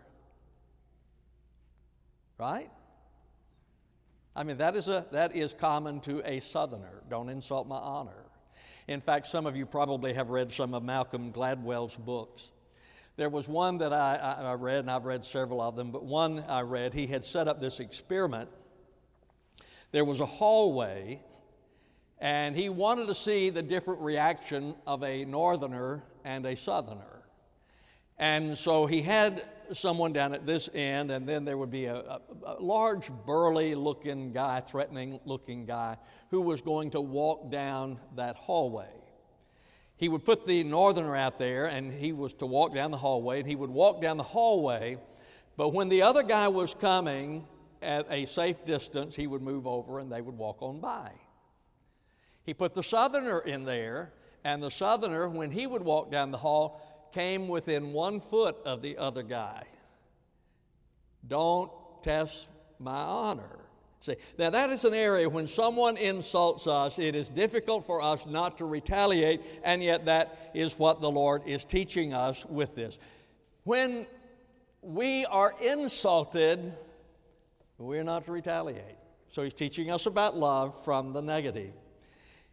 Right? 2.37 2.69
I 4.33 4.45
mean, 4.45 4.59
that 4.59 4.77
is, 4.77 4.87
a, 4.87 5.05
that 5.11 5.35
is 5.35 5.53
common 5.53 5.99
to 6.01 6.21
a 6.23 6.39
Southerner. 6.39 7.03
Don't 7.09 7.27
insult 7.27 7.67
my 7.67 7.75
honor. 7.75 8.23
In 8.87 9.01
fact, 9.01 9.27
some 9.27 9.45
of 9.45 9.57
you 9.57 9.65
probably 9.65 10.13
have 10.13 10.29
read 10.29 10.53
some 10.53 10.73
of 10.73 10.83
Malcolm 10.83 11.33
Gladwell's 11.33 11.97
books. 11.97 12.49
There 13.17 13.27
was 13.27 13.49
one 13.49 13.79
that 13.79 13.91
I, 13.91 14.15
I, 14.15 14.53
read, 14.53 14.79
and 14.79 14.89
I've 14.89 15.03
read 15.03 15.25
several 15.25 15.59
of 15.59 15.75
them, 15.75 15.91
but 15.91 16.05
one 16.05 16.45
I 16.47 16.61
read, 16.61 16.93
he 16.93 17.07
had 17.07 17.25
set 17.25 17.49
up 17.49 17.59
this 17.59 17.81
experiment. 17.81 18.49
There 19.91 20.05
was 20.05 20.19
a 20.19 20.25
hallway 20.25 21.21
and 22.19 22.55
he 22.55 22.69
wanted 22.69 23.07
to 23.07 23.15
see 23.15 23.49
the 23.49 23.61
different 23.61 24.01
reaction 24.01 24.75
of 24.85 25.03
a 25.03 25.23
northerner 25.25 26.03
and 26.25 26.45
a 26.45 26.55
southerner. 26.55 27.23
And 28.17 28.57
so 28.57 28.85
he 28.85 29.01
had 29.01 29.41
someone 29.71 30.11
down 30.11 30.33
at 30.33 30.45
this 30.45 30.69
end, 30.73 31.11
and 31.11 31.27
then 31.27 31.45
there 31.45 31.57
would 31.57 31.71
be 31.71 31.85
a, 31.85 31.95
a, 31.95 32.21
a 32.43 32.55
large, 32.59 33.09
burly 33.25 33.75
looking 33.75 34.33
guy, 34.33 34.59
threatening 34.59 35.21
looking 35.23 35.65
guy, 35.65 35.97
who 36.29 36.41
was 36.41 36.61
going 36.61 36.91
to 36.91 37.01
walk 37.01 37.49
down 37.49 37.97
that 38.15 38.35
hallway. 38.35 38.91
He 39.95 40.09
would 40.09 40.25
put 40.25 40.45
the 40.45 40.63
northerner 40.65 41.15
out 41.15 41.39
there, 41.39 41.67
and 41.67 41.93
he 41.93 42.11
was 42.11 42.33
to 42.35 42.45
walk 42.45 42.73
down 42.73 42.91
the 42.91 42.97
hallway, 42.97 43.39
and 43.39 43.47
he 43.47 43.55
would 43.55 43.69
walk 43.69 44.01
down 44.01 44.17
the 44.17 44.23
hallway. 44.23 44.97
But 45.55 45.69
when 45.69 45.87
the 45.87 46.01
other 46.01 46.23
guy 46.23 46.49
was 46.49 46.73
coming 46.73 47.47
at 47.81 48.05
a 48.09 48.25
safe 48.25 48.65
distance, 48.65 49.15
he 49.15 49.27
would 49.27 49.41
move 49.41 49.67
over 49.67 49.99
and 49.99 50.11
they 50.11 50.21
would 50.21 50.37
walk 50.37 50.61
on 50.61 50.79
by. 50.79 51.11
He 52.43 52.53
put 52.53 52.73
the 52.73 52.83
southerner 52.83 53.39
in 53.39 53.65
there, 53.65 54.13
and 54.43 54.63
the 54.63 54.71
southerner, 54.71 55.27
when 55.29 55.51
he 55.51 55.67
would 55.67 55.83
walk 55.83 56.11
down 56.11 56.31
the 56.31 56.37
hall, 56.37 57.09
came 57.13 57.47
within 57.47 57.93
one 57.93 58.19
foot 58.19 58.57
of 58.65 58.81
the 58.81 58.97
other 58.97 59.23
guy. 59.23 59.63
Don't 61.27 61.71
test 62.01 62.47
my 62.79 63.01
honor. 63.01 63.59
See, 64.01 64.15
now 64.37 64.49
that 64.49 64.69
is 64.69 64.85
an 64.85 64.93
area 64.93 65.27
when 65.27 65.47
someone 65.47 65.97
insults 65.97 66.67
us, 66.67 66.99
it 66.99 67.15
is 67.15 67.29
difficult 67.29 67.85
for 67.85 68.01
us 68.01 68.25
not 68.25 68.57
to 68.59 68.65
retaliate, 68.65 69.41
and 69.63 69.83
yet 69.83 70.05
that 70.05 70.51
is 70.53 70.79
what 70.79 71.01
the 71.01 71.11
Lord 71.11 71.41
is 71.45 71.65
teaching 71.65 72.13
us 72.13 72.45
with 72.45 72.75
this. 72.75 72.97
When 73.65 74.07
we 74.81 75.25
are 75.25 75.53
insulted, 75.61 76.73
we're 77.79 78.03
not 78.03 78.25
to 78.25 78.31
retaliate. 78.31 78.97
So 79.29 79.43
he's 79.43 79.53
teaching 79.53 79.89
us 79.89 80.05
about 80.05 80.37
love 80.37 80.83
from 80.83 81.13
the 81.13 81.21
negative. 81.21 81.71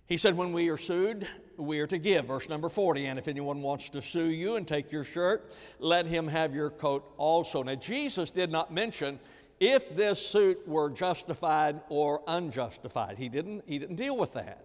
He 0.06 0.16
said, 0.16 0.36
When 0.36 0.52
we 0.52 0.68
are 0.70 0.78
sued, 0.78 1.26
we 1.56 1.80
are 1.80 1.86
to 1.88 1.98
give. 1.98 2.26
Verse 2.26 2.48
number 2.48 2.68
40. 2.68 3.06
And 3.06 3.18
if 3.18 3.28
anyone 3.28 3.60
wants 3.60 3.90
to 3.90 4.00
sue 4.00 4.30
you 4.30 4.56
and 4.56 4.66
take 4.66 4.92
your 4.92 5.04
shirt, 5.04 5.52
let 5.78 6.06
him 6.06 6.28
have 6.28 6.54
your 6.54 6.70
coat 6.70 7.04
also. 7.16 7.62
Now, 7.62 7.74
Jesus 7.74 8.30
did 8.30 8.50
not 8.50 8.72
mention 8.72 9.18
if 9.58 9.96
this 9.96 10.24
suit 10.24 10.66
were 10.68 10.90
justified 10.90 11.80
or 11.88 12.22
unjustified. 12.28 13.18
He 13.18 13.28
didn't, 13.28 13.64
he 13.66 13.78
didn't 13.78 13.96
deal 13.96 14.16
with 14.16 14.34
that. 14.34 14.64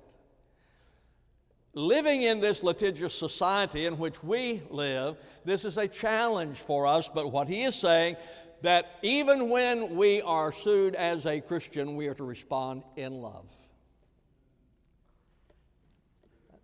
Living 1.74 2.24
in 2.24 2.42
this 2.42 2.64
litigious 2.64 3.14
society 3.14 3.86
in 3.86 3.98
which 3.98 4.22
we 4.22 4.62
live, 4.70 5.16
this 5.46 5.64
is 5.64 5.78
a 5.78 5.88
challenge 5.88 6.58
for 6.58 6.86
us, 6.86 7.08
but 7.08 7.32
what 7.32 7.48
he 7.48 7.64
is 7.64 7.74
saying 7.74 8.18
that 8.62 9.00
even 9.02 9.50
when 9.50 9.96
we 9.96 10.22
are 10.22 10.52
sued 10.52 10.96
as 10.96 11.26
a 11.26 11.42
Christian, 11.42 11.96
we 11.96 12.08
are 12.08 12.14
to 12.14 12.24
respond 12.24 12.84
in 12.96 13.22
love. 13.22 13.46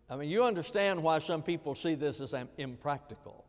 I 0.09 0.15
mean, 0.15 0.29
you 0.29 0.43
understand 0.43 1.03
why 1.03 1.19
some 1.19 1.41
people 1.41 1.75
see 1.75 1.95
this 1.95 2.21
as 2.21 2.33
impractical. 2.57 3.45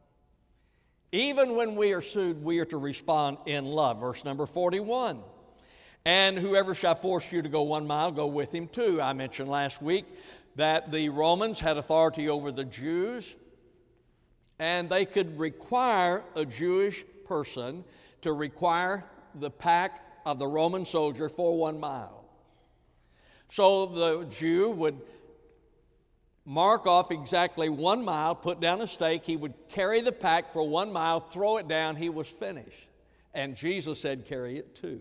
Even 1.12 1.56
when 1.56 1.76
we 1.76 1.94
are 1.94 2.02
sued, 2.02 2.42
we 2.42 2.58
are 2.58 2.64
to 2.66 2.78
respond 2.78 3.38
in 3.46 3.64
love. 3.64 4.00
Verse 4.00 4.24
number 4.24 4.44
41. 4.44 5.20
And 6.04 6.38
whoever 6.38 6.74
shall 6.74 6.94
force 6.94 7.30
you 7.32 7.42
to 7.42 7.48
go 7.48 7.62
one 7.62 7.86
mile, 7.86 8.10
go 8.10 8.26
with 8.26 8.52
him 8.52 8.66
too. 8.66 9.00
I 9.00 9.12
mentioned 9.12 9.48
last 9.48 9.80
week 9.82 10.06
that 10.56 10.90
the 10.90 11.10
Romans 11.10 11.60
had 11.60 11.76
authority 11.76 12.28
over 12.28 12.50
the 12.50 12.64
Jews, 12.64 13.36
and 14.58 14.88
they 14.88 15.04
could 15.04 15.38
require 15.38 16.24
a 16.34 16.44
Jewish 16.44 17.04
person 17.26 17.84
to 18.22 18.32
require 18.32 19.04
the 19.34 19.50
pack 19.50 20.04
of 20.26 20.38
the 20.38 20.46
Roman 20.46 20.84
soldier 20.84 21.28
for 21.28 21.56
one 21.56 21.80
mile. 21.80 22.24
So 23.48 23.86
the 23.86 24.26
Jew 24.26 24.70
would 24.72 25.00
mark 26.44 26.86
off 26.86 27.10
exactly 27.10 27.68
one 27.68 28.04
mile, 28.04 28.34
put 28.34 28.60
down 28.60 28.80
a 28.80 28.86
stake. 28.86 29.26
He 29.26 29.36
would 29.36 29.54
carry 29.68 30.00
the 30.00 30.12
pack 30.12 30.52
for 30.52 30.66
one 30.66 30.92
mile, 30.92 31.20
throw 31.20 31.58
it 31.58 31.68
down, 31.68 31.96
he 31.96 32.08
was 32.08 32.28
finished. 32.28 32.88
And 33.34 33.54
Jesus 33.54 34.00
said, 34.00 34.24
Carry 34.24 34.56
it 34.56 34.74
too. 34.74 35.00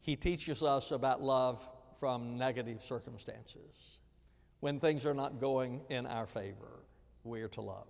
He 0.00 0.16
teaches 0.16 0.62
us 0.62 0.90
about 0.90 1.22
love 1.22 1.66
from 2.00 2.36
negative 2.36 2.82
circumstances. 2.82 4.00
When 4.58 4.80
things 4.80 5.06
are 5.06 5.14
not 5.14 5.40
going 5.40 5.80
in 5.88 6.06
our 6.06 6.26
favor, 6.26 6.82
we 7.22 7.42
are 7.42 7.48
to 7.48 7.60
love. 7.60 7.86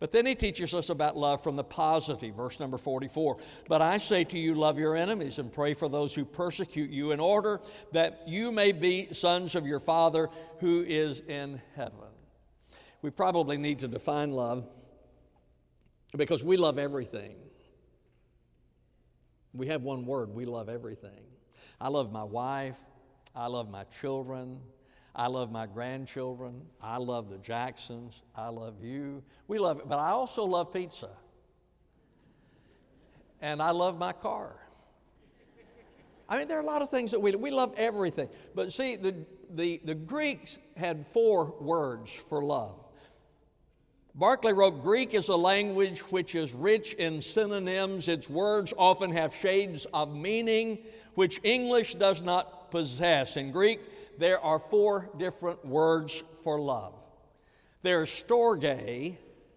But 0.00 0.12
then 0.12 0.26
he 0.26 0.36
teaches 0.36 0.74
us 0.74 0.90
about 0.90 1.16
love 1.16 1.42
from 1.42 1.56
the 1.56 1.64
positive, 1.64 2.36
verse 2.36 2.60
number 2.60 2.78
44. 2.78 3.38
But 3.68 3.82
I 3.82 3.98
say 3.98 4.22
to 4.24 4.38
you, 4.38 4.54
love 4.54 4.78
your 4.78 4.96
enemies 4.96 5.40
and 5.40 5.52
pray 5.52 5.74
for 5.74 5.88
those 5.88 6.14
who 6.14 6.24
persecute 6.24 6.90
you, 6.90 7.10
in 7.10 7.18
order 7.18 7.60
that 7.92 8.22
you 8.26 8.52
may 8.52 8.70
be 8.70 9.08
sons 9.12 9.56
of 9.56 9.66
your 9.66 9.80
Father 9.80 10.28
who 10.60 10.84
is 10.86 11.20
in 11.20 11.60
heaven. 11.74 12.10
We 13.02 13.10
probably 13.10 13.56
need 13.56 13.80
to 13.80 13.88
define 13.88 14.30
love 14.30 14.68
because 16.16 16.44
we 16.44 16.56
love 16.56 16.78
everything. 16.78 17.34
We 19.52 19.68
have 19.68 19.82
one 19.82 20.06
word 20.06 20.30
we 20.30 20.44
love 20.44 20.68
everything. 20.68 21.24
I 21.80 21.88
love 21.88 22.12
my 22.12 22.24
wife, 22.24 22.78
I 23.34 23.46
love 23.46 23.68
my 23.68 23.84
children, 23.84 24.60
I 25.18 25.26
love 25.26 25.50
my 25.50 25.66
grandchildren. 25.66 26.62
I 26.80 26.98
love 26.98 27.28
the 27.28 27.38
Jacksons. 27.38 28.22
I 28.36 28.50
love 28.50 28.84
you. 28.84 29.24
We 29.48 29.58
love 29.58 29.80
it. 29.80 29.88
But 29.88 29.98
I 29.98 30.10
also 30.10 30.44
love 30.44 30.72
pizza. 30.72 31.10
And 33.40 33.60
I 33.60 33.72
love 33.72 33.98
my 33.98 34.12
car. 34.12 34.54
I 36.28 36.38
mean, 36.38 36.46
there 36.46 36.56
are 36.56 36.62
a 36.62 36.66
lot 36.66 36.82
of 36.82 36.90
things 36.90 37.10
that 37.10 37.20
we, 37.20 37.34
we 37.34 37.50
love 37.50 37.74
everything. 37.76 38.28
But 38.54 38.72
see, 38.72 38.94
the, 38.94 39.14
the, 39.50 39.80
the 39.84 39.96
Greeks 39.96 40.60
had 40.76 41.04
four 41.04 41.56
words 41.60 42.12
for 42.12 42.44
love. 42.44 42.78
Barclay 44.14 44.52
wrote 44.52 44.82
Greek 44.82 45.14
is 45.14 45.28
a 45.28 45.36
language 45.36 46.00
which 46.00 46.36
is 46.36 46.52
rich 46.52 46.94
in 46.94 47.22
synonyms. 47.22 48.06
Its 48.06 48.30
words 48.30 48.72
often 48.78 49.10
have 49.12 49.34
shades 49.34 49.84
of 49.92 50.14
meaning 50.14 50.78
which 51.14 51.40
English 51.42 51.96
does 51.96 52.22
not 52.22 52.70
possess. 52.70 53.36
In 53.36 53.50
Greek, 53.50 53.80
there 54.18 54.40
are 54.40 54.58
four 54.58 55.10
different 55.16 55.64
words 55.64 56.22
for 56.42 56.60
love. 56.60 56.94
There's 57.82 58.10
storge, 58.10 59.16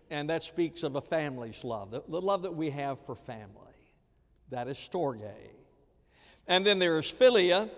and 0.09 0.29
that 0.29 0.43
speaks 0.43 0.83
of 0.83 0.95
a 0.95 1.01
family's 1.01 1.63
love, 1.63 1.91
the, 1.91 2.03
the 2.07 2.21
love 2.21 2.43
that 2.43 2.53
we 2.55 2.69
have 2.69 2.99
for 3.05 3.15
family. 3.15 3.73
That 4.51 4.67
is 4.67 4.77
storge. 4.77 5.33
And 6.47 6.65
then 6.65 6.79
there 6.79 6.99
is 6.99 7.11
philia. 7.11 7.69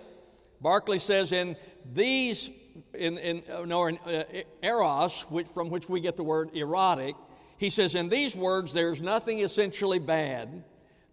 Barclay 0.60 0.98
says 0.98 1.32
in 1.32 1.56
these, 1.92 2.50
in, 2.92 3.18
in, 3.18 3.42
no, 3.66 3.86
in 3.86 3.98
uh, 3.98 4.24
eros, 4.62 5.22
which, 5.28 5.46
from 5.48 5.70
which 5.70 5.88
we 5.88 6.00
get 6.00 6.16
the 6.16 6.24
word 6.24 6.50
erotic, 6.54 7.14
he 7.56 7.70
says 7.70 7.94
in 7.94 8.08
these 8.08 8.36
words 8.36 8.72
there's 8.72 9.00
nothing 9.00 9.40
essentially 9.40 9.98
bad 9.98 10.64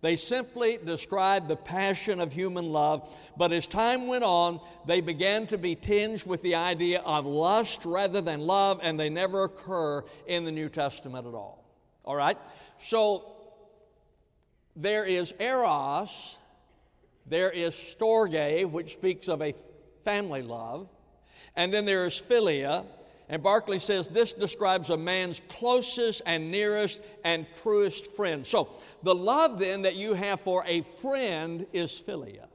they 0.02 0.16
simply 0.16 0.80
described 0.84 1.48
the 1.48 1.56
passion 1.56 2.20
of 2.20 2.34
human 2.34 2.72
love, 2.72 3.08
but 3.38 3.52
as 3.52 3.68
time 3.68 4.08
went 4.08 4.24
on, 4.24 4.60
they 4.88 5.00
began 5.00 5.46
to 5.48 5.58
be 5.60 5.76
tinged 5.76 6.26
with 6.26 6.42
the 6.42 6.56
idea 6.56 7.02
of 7.02 7.26
lust 7.26 7.86
rather 7.86 8.20
than 8.20 8.42
love, 8.42 8.80
and 8.82 9.00
they 9.00 9.10
never 9.10 9.44
occur 9.44 10.04
in 10.26 10.44
the 10.44 10.52
New 10.52 10.70
Testament 10.70 11.28
at 11.28 11.34
all. 11.34 11.64
All 12.04 12.16
right? 12.16 12.38
So 12.80 13.32
there 14.76 15.06
is 15.06 15.34
eros, 15.40 16.38
there 17.28 17.52
is 17.52 17.76
storge, 17.76 18.70
which 18.72 18.94
speaks 18.94 19.28
of 19.28 19.42
a 19.42 19.54
family 20.04 20.42
love, 20.42 20.90
and 21.56 21.72
then 21.72 21.86
there 21.86 22.08
is 22.08 22.20
philia, 22.20 22.86
and 23.32 23.42
Barclay 23.42 23.80
says 23.80 24.10
this 24.10 24.34
describes 24.34 24.90
a 24.90 24.98
man's 24.98 25.42
closest 25.48 26.22
and 26.26 26.52
nearest 26.52 27.00
and 27.24 27.48
truest 27.64 28.12
friend. 28.12 28.46
So, 28.46 28.68
the 29.04 29.16
love 29.16 29.58
then 29.58 29.84
that 29.84 29.96
you 29.96 30.16
have 30.16 30.42
for 30.42 30.66
a 30.68 30.82
friend 30.82 31.66
is 31.72 31.92
philia. 31.94 32.48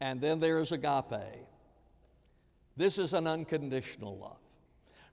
And 0.00 0.22
then 0.22 0.40
there 0.40 0.58
is 0.58 0.72
agape. 0.72 1.46
This 2.74 2.96
is 2.96 3.12
an 3.12 3.26
unconditional 3.26 4.16
love. 4.16 4.38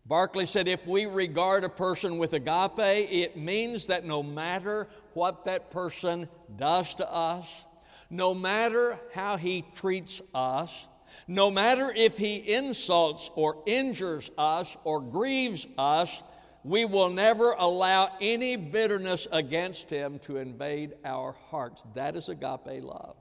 Barclay 0.06 0.46
said 0.46 0.70
if 0.70 0.88
we 0.88 1.06
regard 1.06 1.66
a 1.66 1.70
person 1.70 2.18
with 2.18 2.32
agape, 2.32 2.80
it 3.12 3.36
means 3.36 3.88
that 3.88 4.06
no 4.06 4.24
matter 4.24 4.88
what 5.14 5.44
that 5.46 5.70
person 5.70 6.30
does 6.56 6.96
to 6.96 7.12
us, 7.12 7.66
no 8.10 8.34
matter 8.34 8.98
how 9.14 9.36
he 9.36 9.66
treats 9.76 10.22
us, 10.34 10.88
no 11.28 11.52
matter 11.52 11.92
if 11.96 12.18
he 12.18 12.38
insults 12.54 13.30
or 13.36 13.62
injures 13.66 14.32
us 14.38 14.76
or 14.84 15.02
grieves 15.02 15.68
us, 15.78 16.24
we 16.64 16.86
will 16.86 17.10
never 17.10 17.56
allow 17.58 18.10
any 18.20 18.56
bitterness 18.56 19.28
against 19.32 19.90
him 19.90 20.20
to 20.20 20.38
invade 20.38 20.94
our 21.06 21.34
hearts. 21.50 21.86
That 21.96 22.16
is 22.16 22.30
agape 22.30 22.84
love. 22.84 23.16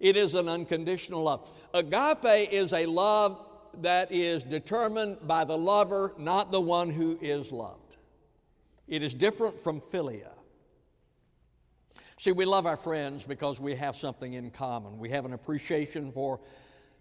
It 0.00 0.16
is 0.16 0.34
an 0.34 0.48
unconditional 0.48 1.24
love. 1.24 1.48
Agape 1.74 2.52
is 2.52 2.72
a 2.72 2.86
love 2.86 3.44
that 3.78 4.10
is 4.10 4.44
determined 4.44 5.18
by 5.26 5.44
the 5.44 5.56
lover, 5.56 6.14
not 6.18 6.50
the 6.50 6.60
one 6.60 6.90
who 6.90 7.18
is 7.20 7.52
loved. 7.52 7.96
It 8.86 9.02
is 9.02 9.14
different 9.14 9.58
from 9.58 9.80
philia. 9.80 10.30
See, 12.18 12.32
we 12.32 12.46
love 12.46 12.66
our 12.66 12.76
friends 12.76 13.24
because 13.24 13.60
we 13.60 13.76
have 13.76 13.94
something 13.94 14.32
in 14.32 14.50
common. 14.50 14.98
We 14.98 15.10
have 15.10 15.24
an 15.24 15.34
appreciation 15.34 16.10
for 16.10 16.40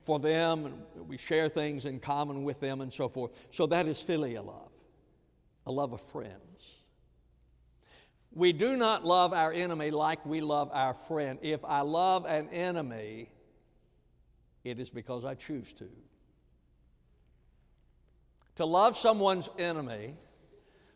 for 0.08 0.20
them, 0.20 0.86
we 1.06 1.18
share 1.18 1.50
things 1.50 1.84
in 1.84 2.00
common 2.00 2.46
with 2.46 2.62
them, 2.62 2.80
and 2.80 2.94
so 2.94 3.10
forth. 3.10 3.38
So 3.52 3.68
that 3.68 3.88
is 3.88 4.02
filial 4.02 4.46
love, 4.46 4.72
a 5.66 5.72
love 5.74 5.92
of 5.92 6.00
friends. 6.00 6.78
We 8.32 8.54
do 8.54 8.78
not 8.78 9.04
love 9.04 9.34
our 9.34 9.52
enemy 9.52 9.92
like 9.92 10.26
we 10.26 10.40
love 10.40 10.70
our 10.72 10.94
friend. 10.94 11.40
If 11.42 11.66
I 11.66 11.82
love 11.82 12.26
an 12.26 12.48
enemy, 12.54 13.28
it 14.64 14.80
is 14.80 14.90
because 14.90 15.26
I 15.26 15.36
choose 15.36 15.74
to. 15.74 15.90
To 18.56 18.66
love 18.66 18.96
someone's 18.96 19.50
enemy, 19.60 20.16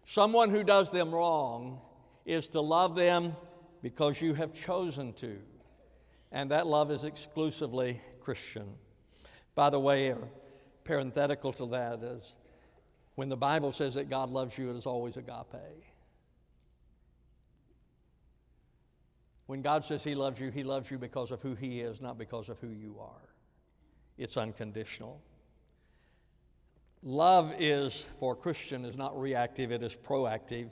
someone 0.05 0.49
who 0.49 0.63
does 0.63 0.89
them 0.89 1.11
wrong, 1.11 1.81
is 2.25 2.47
to 2.49 2.61
love 2.61 2.95
them 2.95 3.35
because 3.81 4.21
you 4.21 4.35
have 4.35 4.53
chosen 4.53 5.11
to. 5.15 5.37
And 6.31 6.51
that 6.51 6.65
love 6.65 6.91
is 6.91 7.03
exclusively 7.03 7.99
Christian. 8.21 8.69
By 9.61 9.69
the 9.69 9.79
way, 9.79 10.09
or 10.09 10.27
parenthetical 10.85 11.53
to 11.53 11.67
that 11.67 12.01
is 12.01 12.33
when 13.13 13.29
the 13.29 13.37
Bible 13.37 13.71
says 13.71 13.93
that 13.93 14.09
God 14.09 14.31
loves 14.31 14.57
you, 14.57 14.71
it 14.71 14.75
is 14.75 14.87
always 14.87 15.17
agape. 15.17 15.83
When 19.45 19.61
God 19.61 19.85
says 19.85 20.03
He 20.03 20.15
loves 20.15 20.39
you, 20.39 20.49
He 20.49 20.63
loves 20.63 20.89
you 20.89 20.97
because 20.97 21.29
of 21.29 21.43
who 21.43 21.53
He 21.53 21.79
is, 21.79 22.01
not 22.01 22.17
because 22.17 22.49
of 22.49 22.57
who 22.57 22.69
you 22.69 22.95
are. 22.99 23.29
It's 24.17 24.35
unconditional. 24.35 25.21
Love 27.03 27.53
is, 27.59 28.07
for 28.19 28.33
a 28.33 28.35
Christian, 28.35 28.83
is 28.83 28.97
not 28.97 29.15
reactive, 29.15 29.71
it 29.71 29.83
is 29.83 29.95
proactive. 29.95 30.71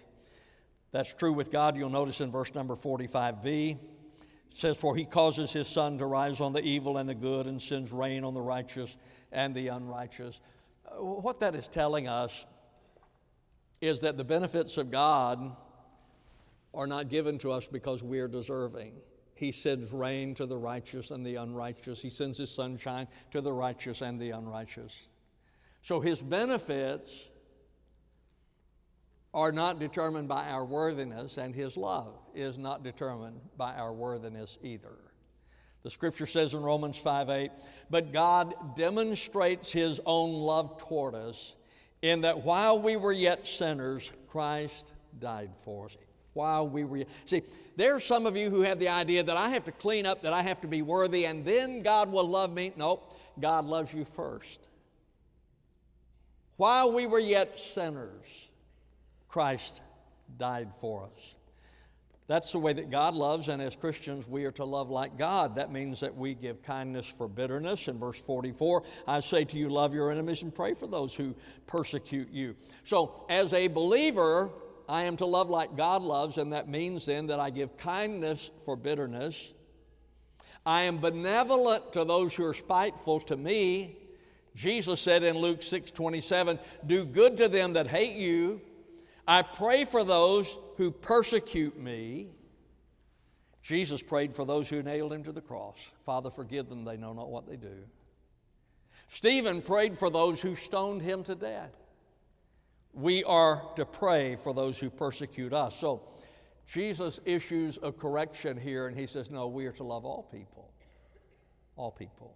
That's 0.92 1.14
true 1.14 1.34
with 1.34 1.52
God. 1.52 1.78
You'll 1.78 1.92
notice 1.92 2.22
in 2.22 2.32
verse 2.32 2.56
number 2.56 2.76
45b 2.76 3.78
says, 4.50 4.78
For 4.78 4.96
he 4.96 5.06
causes 5.06 5.52
his 5.52 5.68
sun 5.68 5.98
to 6.00 6.06
rise 6.06 6.42
on 6.42 6.54
the 6.54 6.64
evil 6.64 6.98
and 6.98 7.08
the 7.08 7.16
good 7.16 7.46
and 7.46 7.62
sends 7.62 7.92
rain 7.92 8.24
on 8.24 8.34
the 8.34 8.42
righteous 8.42 8.98
and 9.32 9.54
the 9.54 9.68
unrighteous. 9.68 10.42
Uh, 10.86 11.04
what 11.04 11.40
that 11.40 11.56
is 11.56 11.68
telling 11.68 12.08
us 12.08 12.46
is 13.82 14.00
that 14.00 14.18
the 14.18 14.24
benefits 14.24 14.78
of 14.78 14.92
God 14.92 15.56
are 16.74 16.88
not 16.88 17.10
given 17.10 17.38
to 17.40 17.52
us 17.52 17.68
because 17.68 18.04
we're 18.04 18.28
deserving. 18.28 18.94
He 19.36 19.52
sends 19.52 19.92
rain 19.94 20.36
to 20.36 20.46
the 20.46 20.58
righteous 20.58 21.12
and 21.12 21.26
the 21.26 21.36
unrighteous. 21.36 22.02
He 22.02 22.10
sends 22.10 22.38
his 22.38 22.52
sunshine 22.52 23.08
to 23.32 23.42
the 23.42 23.54
righteous 23.54 24.02
and 24.02 24.20
the 24.20 24.32
unrighteous. 24.32 25.08
So 25.82 26.02
his 26.02 26.22
benefits 26.22 27.30
are 29.34 29.52
not 29.52 29.80
determined 29.80 30.28
by 30.28 30.50
our 30.50 30.66
worthiness, 30.66 31.38
and 31.38 31.54
His 31.54 31.78
love 31.78 32.14
is 32.34 32.58
not 32.58 32.84
determined 32.84 33.40
by 33.58 33.74
our 33.76 33.94
worthiness 33.94 34.58
either. 34.64 34.98
The 35.84 35.90
scripture 35.90 36.26
says 36.26 36.54
in 36.54 36.62
Romans 36.62 36.98
5 36.98 37.30
8, 37.30 37.52
but 37.90 38.12
God 38.12 38.76
demonstrates 38.76 39.72
His 39.72 40.02
own 40.06 40.34
love 40.34 40.78
toward 40.78 41.16
us 41.16 41.56
in 42.02 42.22
that 42.22 42.44
while 42.44 42.80
we 42.80 42.98
were 42.98 43.14
yet 43.14 43.46
sinners, 43.46 44.12
Christ 44.28 44.94
died 45.20 45.52
for 45.64 45.86
us. 45.86 45.98
While 46.34 46.68
we 46.68 46.84
were, 46.84 47.04
see, 47.26 47.42
there 47.76 47.96
are 47.96 48.00
some 48.00 48.26
of 48.26 48.38
you 48.38 48.50
who 48.50 48.62
have 48.62 48.80
the 48.80 48.90
idea 48.90 49.24
that 49.24 49.38
I 49.38 49.50
have 49.50 49.66
to 49.66 49.72
clean 49.72 50.06
up, 50.06 50.22
that 50.22 50.34
I 50.34 50.42
have 50.42 50.62
to 50.62 50.68
be 50.68 50.82
worthy, 50.82 51.26
and 51.26 51.44
then 51.44 51.82
God 51.82 52.12
will 52.12 52.28
love 52.28 52.54
me. 52.54 52.72
Nope, 52.78 53.18
God 53.40 53.66
loves 53.66 53.94
you 53.94 54.06
first. 54.06 54.70
While 56.58 56.92
we 56.92 57.08
were 57.08 57.20
yet 57.20 57.60
sinners, 57.60 58.49
Christ 59.30 59.82
died 60.38 60.72
for 60.82 61.06
us. 61.06 61.36
That's 62.28 62.52
the 62.52 62.60
way 62.60 62.74
that 62.74 62.92
God 62.92 63.16
loves, 63.16 63.48
and 63.48 63.60
as 63.60 63.76
Christians, 63.76 64.28
we 64.28 64.46
are 64.46 64.52
to 64.52 64.64
love 64.66 64.92
like 64.92 65.18
God. 65.18 65.56
That 65.56 65.72
means 65.72 66.00
that 66.02 66.16
we 66.16 66.36
give 66.36 66.62
kindness 66.62 67.08
for 67.08 67.28
bitterness. 67.28 67.88
In 67.88 67.98
verse 67.98 68.20
44, 68.20 68.84
I 69.08 69.20
say 69.22 69.46
to 69.46 69.58
you, 69.58 69.68
love 69.70 69.96
your 69.96 70.12
enemies 70.12 70.44
and 70.44 70.54
pray 70.54 70.76
for 70.76 70.86
those 70.86 71.16
who 71.16 71.36
persecute 71.66 72.30
you. 72.32 72.56
So, 72.84 73.26
as 73.30 73.54
a 73.54 73.68
believer, 73.68 74.52
I 74.88 75.06
am 75.06 75.18
to 75.18 75.26
love 75.26 75.50
like 75.50 75.76
God 75.76 76.04
loves, 76.04 76.38
and 76.38 76.54
that 76.54 76.70
means 76.70 77.08
then 77.08 77.28
that 77.28 77.40
I 77.40 77.50
give 77.50 77.78
kindness 77.78 78.52
for 78.64 78.76
bitterness. 78.76 79.54
I 80.68 80.84
am 80.84 81.00
benevolent 81.00 81.94
to 81.94 82.06
those 82.06 82.36
who 82.36 82.46
are 82.46 82.54
spiteful 82.54 83.22
to 83.22 83.38
me, 83.38 83.98
Jesus 84.54 85.00
said 85.00 85.24
in 85.24 85.38
Luke 85.38 85.64
6 85.64 85.90
27, 85.90 86.60
Do 86.86 87.06
good 87.06 87.38
to 87.38 87.48
them 87.48 87.74
that 87.74 87.88
hate 87.88 88.18
you. 88.18 88.62
I 89.30 89.44
pray 89.44 89.86
for 89.86 90.04
those 90.04 90.58
who 90.78 90.90
persecute 90.90 91.80
me. 91.80 92.30
Jesus 93.62 94.02
prayed 94.02 94.34
for 94.34 94.44
those 94.44 94.68
who 94.68 94.82
nailed 94.82 95.14
him 95.14 95.24
to 95.26 95.32
the 95.32 95.40
cross. 95.40 95.78
Father, 96.04 96.32
forgive 96.32 96.68
them, 96.68 96.84
they 96.84 96.98
know 96.98 97.14
not 97.14 97.30
what 97.30 97.48
they 97.48 97.56
do. 97.56 97.84
Stephen 99.08 99.62
prayed 99.62 99.96
for 100.00 100.10
those 100.10 100.42
who 100.42 100.56
stoned 100.56 101.04
him 101.04 101.24
to 101.26 101.36
death. 101.36 101.76
We 102.92 103.24
are 103.24 103.62
to 103.76 103.86
pray 103.86 104.36
for 104.36 104.52
those 104.52 104.80
who 104.80 104.90
persecute 104.90 105.54
us. 105.54 105.80
So 105.80 106.08
Jesus 106.66 107.20
issues 107.24 107.78
a 107.84 107.92
correction 107.92 108.58
here 108.58 108.88
and 108.88 108.98
he 108.98 109.06
says, 109.06 109.30
No, 109.30 109.48
we 109.48 109.68
are 109.68 109.74
to 109.74 109.84
love 109.84 110.06
all 110.06 110.24
people. 110.24 110.72
All 111.76 111.92
people. 111.92 112.36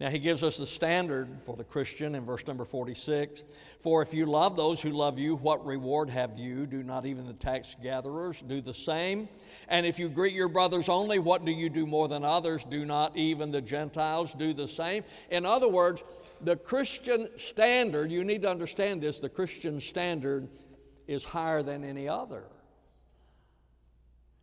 Now, 0.00 0.08
he 0.08 0.18
gives 0.18 0.42
us 0.42 0.56
the 0.56 0.66
standard 0.66 1.42
for 1.44 1.56
the 1.56 1.64
Christian 1.64 2.14
in 2.14 2.24
verse 2.24 2.46
number 2.46 2.64
46. 2.64 3.44
For 3.80 4.00
if 4.00 4.14
you 4.14 4.24
love 4.24 4.56
those 4.56 4.80
who 4.80 4.90
love 4.90 5.18
you, 5.18 5.36
what 5.36 5.64
reward 5.66 6.08
have 6.08 6.38
you? 6.38 6.64
Do 6.64 6.82
not 6.82 7.04
even 7.04 7.26
the 7.26 7.34
tax 7.34 7.76
gatherers 7.82 8.40
do 8.40 8.62
the 8.62 8.72
same? 8.72 9.28
And 9.68 9.84
if 9.84 9.98
you 9.98 10.08
greet 10.08 10.32
your 10.32 10.48
brothers 10.48 10.88
only, 10.88 11.18
what 11.18 11.44
do 11.44 11.52
you 11.52 11.68
do 11.68 11.86
more 11.86 12.08
than 12.08 12.24
others? 12.24 12.64
Do 12.64 12.86
not 12.86 13.14
even 13.14 13.50
the 13.50 13.60
Gentiles 13.60 14.32
do 14.32 14.54
the 14.54 14.68
same? 14.68 15.04
In 15.30 15.44
other 15.44 15.68
words, 15.68 16.02
the 16.40 16.56
Christian 16.56 17.28
standard, 17.36 18.10
you 18.10 18.24
need 18.24 18.40
to 18.42 18.50
understand 18.50 19.02
this, 19.02 19.20
the 19.20 19.28
Christian 19.28 19.82
standard 19.82 20.48
is 21.06 21.24
higher 21.24 21.62
than 21.62 21.84
any 21.84 22.08
other. 22.08 22.44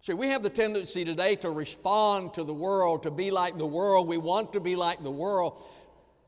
See, 0.08 0.14
we 0.14 0.30
have 0.30 0.42
the 0.42 0.50
tendency 0.50 1.04
today 1.04 1.36
to 1.36 1.52
respond 1.52 2.34
to 2.36 2.46
the 2.46 2.54
world, 2.54 3.04
to 3.04 3.12
be 3.12 3.30
like 3.30 3.58
the 3.58 3.66
world. 3.66 4.08
We 4.08 4.18
want 4.18 4.54
to 4.54 4.62
be 4.62 4.78
like 4.78 5.04
the 5.04 5.12
world. 5.12 5.62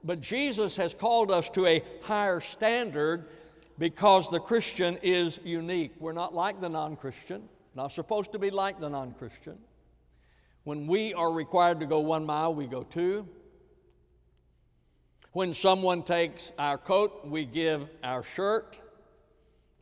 But 0.03 0.19
Jesus 0.19 0.75
has 0.75 0.93
called 0.93 1.31
us 1.31 1.49
to 1.51 1.65
a 1.65 1.81
higher 2.01 2.41
standard 2.41 3.29
because 3.77 4.29
the 4.29 4.41
Christian 4.41 4.97
is 5.01 5.39
unique. 5.45 5.93
We're 5.97 6.11
not 6.11 6.33
like 6.33 6.59
the 6.59 6.67
non 6.67 6.97
Christian, 6.97 7.47
not 7.73 7.93
supposed 7.93 8.33
to 8.33 8.39
be 8.39 8.49
like 8.49 8.81
the 8.81 8.89
non 8.89 9.13
Christian. 9.13 9.57
When 10.65 10.85
we 10.85 11.13
are 11.13 11.31
required 11.31 11.79
to 11.79 11.85
go 11.85 12.01
one 12.01 12.25
mile, 12.25 12.53
we 12.53 12.67
go 12.67 12.83
two. 12.83 13.29
When 15.31 15.53
someone 15.53 16.03
takes 16.03 16.51
our 16.59 16.77
coat, 16.77 17.21
we 17.23 17.45
give 17.45 17.89
our 18.03 18.23
shirt. 18.23 18.77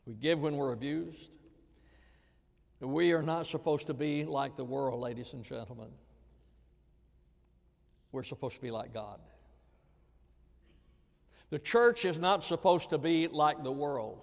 We 0.06 0.14
give 0.14 0.38
when 0.38 0.56
we're 0.56 0.72
abused. 0.72 1.32
We 2.80 3.12
are 3.12 3.22
not 3.22 3.46
supposed 3.46 3.88
to 3.88 3.94
be 3.94 4.24
like 4.24 4.56
the 4.56 4.64
world, 4.64 5.00
ladies 5.00 5.32
and 5.32 5.42
gentlemen. 5.42 5.90
We're 8.12 8.22
supposed 8.22 8.54
to 8.56 8.60
be 8.60 8.70
like 8.70 8.94
God. 8.94 9.20
The 11.50 11.58
church 11.58 12.04
is 12.04 12.18
not 12.18 12.44
supposed 12.44 12.90
to 12.90 12.98
be 12.98 13.26
like 13.26 13.64
the 13.64 13.72
world. 13.72 14.20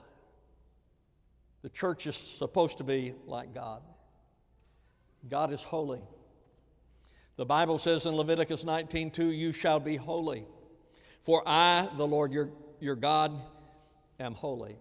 The 1.64 1.70
church 1.70 2.08
is 2.08 2.16
supposed 2.16 2.78
to 2.78 2.84
be 2.84 3.14
like 3.26 3.54
God. 3.54 3.82
God 5.28 5.52
is 5.52 5.64
holy. 5.64 6.04
The 7.38 7.46
Bible 7.46 7.78
says 7.78 8.06
in 8.06 8.16
Leviticus 8.16 8.64
19:2, 8.64 9.32
"You 9.32 9.52
shall 9.52 9.80
be 9.80 9.98
holy, 9.98 10.46
for 11.24 11.44
I, 11.46 11.90
the 11.98 12.08
Lord 12.08 12.32
your, 12.32 12.52
your 12.80 12.96
God, 12.96 13.42
am 14.20 14.36
holy." 14.36 14.78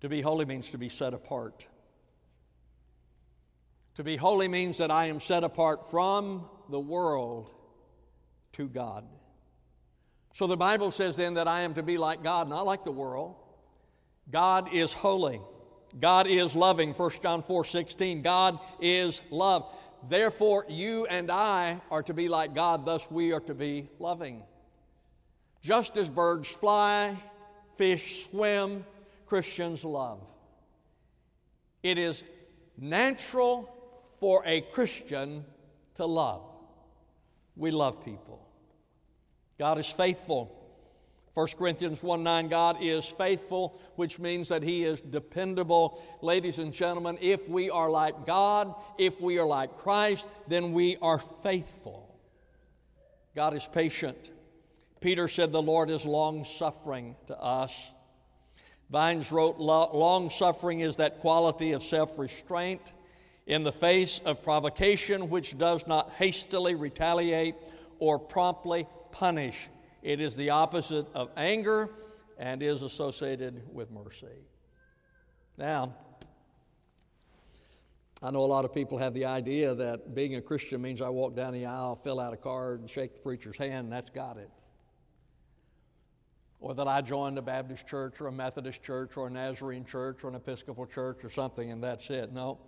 To 0.00 0.08
be 0.08 0.20
holy 0.20 0.44
means 0.44 0.70
to 0.72 0.78
be 0.78 0.88
set 0.88 1.14
apart. 1.14 1.66
To 3.96 4.04
be 4.04 4.16
holy 4.16 4.48
means 4.48 4.78
that 4.78 4.90
I 4.90 5.06
am 5.06 5.20
set 5.20 5.44
apart 5.44 5.88
from 5.88 6.48
the 6.68 6.80
world 6.80 7.50
to 8.54 8.68
God. 8.68 9.04
So 10.32 10.48
the 10.48 10.56
Bible 10.56 10.90
says 10.90 11.16
then 11.16 11.34
that 11.34 11.46
I 11.46 11.60
am 11.60 11.74
to 11.74 11.82
be 11.82 11.96
like 11.96 12.22
God, 12.22 12.48
not 12.48 12.66
like 12.66 12.84
the 12.84 12.90
world. 12.90 13.36
God 14.30 14.72
is 14.72 14.92
holy. 14.92 15.40
God 16.00 16.26
is 16.26 16.56
loving. 16.56 16.92
1 16.92 17.10
John 17.22 17.42
4 17.42 17.64
16. 17.64 18.22
God 18.22 18.58
is 18.80 19.20
love. 19.30 19.72
Therefore, 20.08 20.66
you 20.68 21.06
and 21.06 21.30
I 21.30 21.80
are 21.90 22.02
to 22.02 22.14
be 22.14 22.28
like 22.28 22.54
God, 22.54 22.84
thus, 22.84 23.08
we 23.10 23.32
are 23.32 23.40
to 23.40 23.54
be 23.54 23.88
loving. 23.98 24.42
Just 25.62 25.96
as 25.96 26.08
birds 26.08 26.48
fly, 26.48 27.16
fish 27.76 28.26
swim, 28.26 28.84
Christians 29.24 29.84
love. 29.84 30.20
It 31.82 31.96
is 31.96 32.24
natural 32.76 33.73
for 34.24 34.42
a 34.46 34.62
Christian 34.62 35.44
to 35.96 36.06
love. 36.06 36.40
We 37.56 37.70
love 37.70 38.02
people. 38.02 38.48
God 39.58 39.76
is 39.76 39.86
faithful. 39.86 40.50
1 41.34 41.48
Corinthians 41.58 42.02
1 42.02 42.22
9, 42.22 42.48
God 42.48 42.78
is 42.80 43.04
faithful, 43.04 43.78
which 43.96 44.18
means 44.18 44.48
that 44.48 44.62
He 44.62 44.82
is 44.82 45.02
dependable. 45.02 46.02
Ladies 46.22 46.58
and 46.58 46.72
gentlemen, 46.72 47.18
if 47.20 47.46
we 47.50 47.68
are 47.68 47.90
like 47.90 48.24
God, 48.24 48.74
if 48.96 49.20
we 49.20 49.38
are 49.38 49.46
like 49.46 49.76
Christ, 49.76 50.26
then 50.48 50.72
we 50.72 50.96
are 51.02 51.18
faithful. 51.18 52.18
God 53.36 53.52
is 53.52 53.66
patient. 53.66 54.30
Peter 55.02 55.28
said, 55.28 55.52
The 55.52 55.60
Lord 55.60 55.90
is 55.90 56.06
long 56.06 56.46
suffering 56.46 57.14
to 57.26 57.38
us. 57.38 57.78
Vines 58.88 59.30
wrote, 59.30 59.58
Long 59.58 60.30
suffering 60.30 60.80
is 60.80 60.96
that 60.96 61.20
quality 61.20 61.72
of 61.72 61.82
self 61.82 62.18
restraint 62.18 62.80
in 63.46 63.62
the 63.62 63.72
face 63.72 64.20
of 64.24 64.42
provocation 64.42 65.28
which 65.28 65.58
does 65.58 65.86
not 65.86 66.12
hastily 66.12 66.74
retaliate 66.74 67.54
or 67.98 68.18
promptly 68.18 68.86
punish. 69.12 69.68
It 70.02 70.20
is 70.20 70.36
the 70.36 70.50
opposite 70.50 71.06
of 71.14 71.30
anger 71.36 71.90
and 72.38 72.62
is 72.62 72.82
associated 72.82 73.62
with 73.72 73.90
mercy. 73.90 74.26
Now, 75.56 75.94
I 78.22 78.30
know 78.30 78.40
a 78.40 78.46
lot 78.46 78.64
of 78.64 78.72
people 78.72 78.98
have 78.98 79.12
the 79.12 79.26
idea 79.26 79.74
that 79.74 80.14
being 80.14 80.36
a 80.36 80.40
Christian 80.40 80.80
means 80.80 81.02
I 81.02 81.10
walk 81.10 81.36
down 81.36 81.52
the 81.52 81.66
aisle, 81.66 81.96
fill 81.96 82.18
out 82.18 82.32
a 82.32 82.38
card, 82.38 82.80
and 82.80 82.88
shake 82.88 83.14
the 83.14 83.20
preacher's 83.20 83.56
hand, 83.56 83.84
and 83.84 83.92
that's 83.92 84.10
got 84.10 84.38
it. 84.38 84.50
Or 86.58 86.74
that 86.74 86.88
I 86.88 87.02
joined 87.02 87.36
a 87.36 87.42
Baptist 87.42 87.86
church 87.86 88.22
or 88.22 88.28
a 88.28 88.32
Methodist 88.32 88.82
church 88.82 89.18
or 89.18 89.26
a 89.26 89.30
Nazarene 89.30 89.84
church 89.84 90.24
or 90.24 90.28
an 90.28 90.34
Episcopal 90.36 90.86
church 90.86 91.22
or 91.22 91.28
something, 91.28 91.70
and 91.70 91.82
that's 91.82 92.08
it. 92.08 92.32
No. 92.32 92.60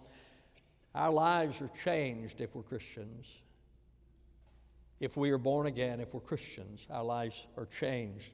Our 0.97 1.13
lives 1.13 1.61
are 1.61 1.71
changed 1.85 2.41
if 2.41 2.55
we're 2.55 2.63
Christians. 2.63 3.43
If 4.99 5.15
we 5.15 5.31
are 5.31 5.39
born 5.39 5.67
again, 5.67 6.01
if 6.01 6.15
we're 6.15 6.21
Christians, 6.21 6.87
our 6.91 7.05
lives 7.05 7.47
are 7.59 7.67
changed. 7.67 8.33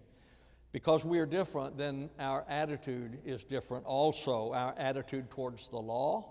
Because 0.70 1.05
we 1.05 1.18
are 1.18 1.27
different, 1.27 1.77
then 1.77 2.09
our 2.20 2.44
attitude 2.48 3.18
is 3.25 3.42
different. 3.42 3.85
Also, 3.85 4.53
our 4.53 4.75
attitude 4.79 5.29
towards 5.29 5.70
the 5.70 5.79
law 5.79 6.25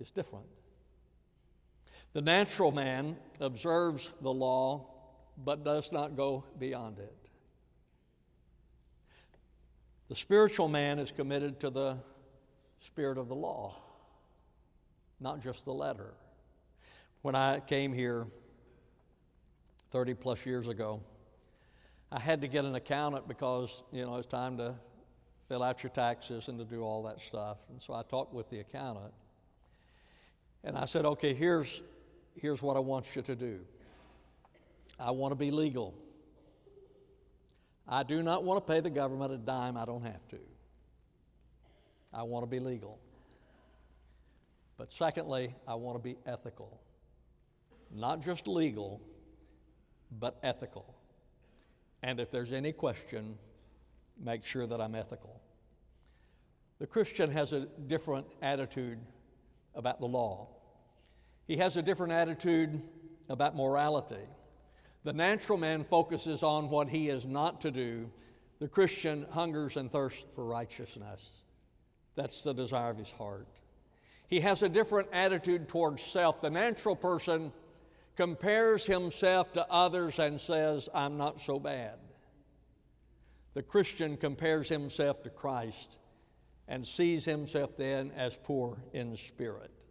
is 0.00 0.10
different. 0.10 0.46
The 2.14 2.22
natural 2.22 2.72
man 2.72 3.18
observes 3.38 4.10
the 4.22 4.32
law 4.32 4.88
but 5.36 5.64
does 5.64 5.92
not 5.92 6.16
go 6.16 6.44
beyond 6.58 6.98
it. 6.98 7.28
The 10.08 10.16
spiritual 10.16 10.68
man 10.68 10.98
is 10.98 11.12
committed 11.12 11.60
to 11.60 11.68
the 11.68 11.98
spirit 12.78 13.18
of 13.18 13.28
the 13.28 13.34
law 13.34 13.76
not 15.22 15.40
just 15.40 15.64
the 15.64 15.72
letter. 15.72 16.12
When 17.22 17.34
I 17.34 17.60
came 17.60 17.92
here 17.92 18.26
30 19.90 20.14
plus 20.14 20.44
years 20.44 20.68
ago, 20.68 21.00
I 22.10 22.18
had 22.18 22.40
to 22.40 22.48
get 22.48 22.64
an 22.64 22.74
accountant 22.74 23.28
because, 23.28 23.84
you 23.92 24.04
know, 24.04 24.16
it's 24.16 24.26
time 24.26 24.58
to 24.58 24.74
fill 25.48 25.62
out 25.62 25.82
your 25.82 25.90
taxes 25.90 26.48
and 26.48 26.58
to 26.58 26.64
do 26.64 26.82
all 26.82 27.04
that 27.04 27.20
stuff. 27.20 27.58
And 27.70 27.80
so 27.80 27.94
I 27.94 28.02
talked 28.02 28.34
with 28.34 28.50
the 28.50 28.60
accountant. 28.60 29.12
And 30.64 30.76
I 30.76 30.84
said, 30.84 31.04
okay, 31.04 31.34
here's, 31.34 31.82
here's 32.40 32.62
what 32.62 32.76
I 32.76 32.80
want 32.80 33.14
you 33.14 33.22
to 33.22 33.36
do 33.36 33.60
I 34.98 35.10
want 35.10 35.32
to 35.32 35.36
be 35.36 35.50
legal. 35.50 35.94
I 37.88 38.02
do 38.02 38.22
not 38.22 38.44
want 38.44 38.64
to 38.64 38.72
pay 38.72 38.80
the 38.80 38.90
government 38.90 39.32
a 39.32 39.38
dime 39.38 39.76
I 39.76 39.84
don't 39.84 40.04
have 40.04 40.26
to. 40.28 40.38
I 42.12 42.22
want 42.22 42.44
to 42.44 42.50
be 42.50 42.60
legal. 42.60 42.98
But 44.76 44.92
secondly, 44.92 45.54
I 45.66 45.74
want 45.74 45.96
to 45.96 46.02
be 46.02 46.18
ethical. 46.26 46.80
Not 47.90 48.22
just 48.22 48.48
legal, 48.48 49.00
but 50.18 50.38
ethical. 50.42 50.94
And 52.02 52.18
if 52.18 52.30
there's 52.30 52.52
any 52.52 52.72
question, 52.72 53.36
make 54.18 54.44
sure 54.44 54.66
that 54.66 54.80
I'm 54.80 54.94
ethical. 54.94 55.40
The 56.78 56.86
Christian 56.86 57.30
has 57.30 57.52
a 57.52 57.66
different 57.86 58.26
attitude 58.40 58.98
about 59.74 60.00
the 60.00 60.08
law, 60.08 60.48
he 61.46 61.56
has 61.58 61.76
a 61.76 61.82
different 61.82 62.12
attitude 62.12 62.82
about 63.28 63.56
morality. 63.56 64.26
The 65.04 65.12
natural 65.12 65.58
man 65.58 65.82
focuses 65.82 66.42
on 66.42 66.70
what 66.70 66.88
he 66.88 67.08
is 67.08 67.26
not 67.26 67.60
to 67.62 67.70
do. 67.70 68.10
The 68.60 68.68
Christian 68.68 69.26
hungers 69.32 69.76
and 69.76 69.90
thirsts 69.90 70.24
for 70.36 70.44
righteousness. 70.44 71.28
That's 72.14 72.42
the 72.44 72.52
desire 72.52 72.90
of 72.90 72.98
his 72.98 73.10
heart. 73.10 73.48
He 74.32 74.40
has 74.40 74.62
a 74.62 74.68
different 74.70 75.10
attitude 75.12 75.68
towards 75.68 76.02
self. 76.02 76.40
The 76.40 76.48
natural 76.48 76.96
person 76.96 77.52
compares 78.16 78.86
himself 78.86 79.52
to 79.52 79.70
others 79.70 80.18
and 80.18 80.40
says, 80.40 80.88
I'm 80.94 81.18
not 81.18 81.42
so 81.42 81.58
bad. 81.58 81.98
The 83.52 83.62
Christian 83.62 84.16
compares 84.16 84.70
himself 84.70 85.22
to 85.24 85.28
Christ 85.28 85.98
and 86.66 86.86
sees 86.86 87.26
himself 87.26 87.76
then 87.76 88.10
as 88.16 88.38
poor 88.42 88.78
in 88.94 89.18
spirit. 89.18 89.84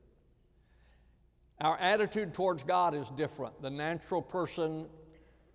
Our 1.59 1.77
attitude 1.77 2.33
towards 2.33 2.63
God 2.63 2.95
is 2.95 3.11
different. 3.11 3.61
The 3.61 3.69
natural 3.69 4.23
person 4.23 4.87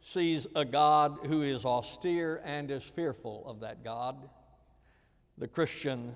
sees 0.00 0.46
a 0.54 0.64
God 0.64 1.18
who 1.24 1.42
is 1.42 1.64
austere 1.64 2.40
and 2.44 2.70
is 2.70 2.84
fearful 2.84 3.42
of 3.48 3.62
that 3.62 3.82
God. 3.82 4.28
The 5.38 5.48
Christian 5.48 6.14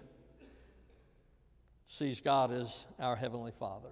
sees 1.90 2.20
God 2.20 2.52
as 2.52 2.86
our 3.00 3.16
Heavenly 3.16 3.50
Father 3.50 3.90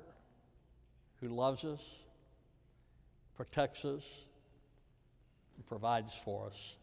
who 1.20 1.26
loves 1.26 1.64
us, 1.64 1.84
protects 3.34 3.84
us, 3.84 4.24
and 5.56 5.66
provides 5.66 6.14
for 6.14 6.46
us. 6.46 6.76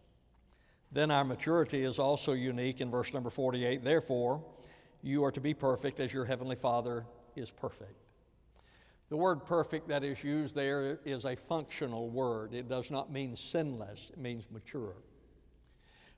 Then 0.92 1.12
our 1.12 1.24
maturity 1.24 1.86
is 1.86 2.00
also 2.00 2.34
unique 2.34 2.82
in 2.82 2.92
verse 2.92 3.14
number 3.14 3.30
48. 3.30 3.82
Therefore, 3.82 4.44
you 5.02 5.24
are 5.24 5.32
to 5.32 5.40
be 5.40 5.54
perfect 5.54 6.02
as 6.02 6.12
your 6.12 6.26
Heavenly 6.26 6.58
Father 6.58 7.06
is 7.38 7.50
perfect. 7.50 8.04
The 9.08 9.16
word 9.16 9.46
perfect 9.46 9.88
that 9.88 10.04
is 10.04 10.22
used 10.22 10.54
there 10.54 11.00
is 11.06 11.24
a 11.24 11.38
functional 11.38 12.10
word. 12.10 12.54
It 12.54 12.68
does 12.68 12.92
not 12.92 13.10
mean 13.10 13.38
sinless, 13.38 14.10
it 14.12 14.20
means 14.20 14.48
mature. 14.52 14.98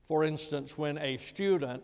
For 0.06 0.24
instance, 0.24 0.76
when 0.76 0.98
a 0.98 1.18
student 1.18 1.84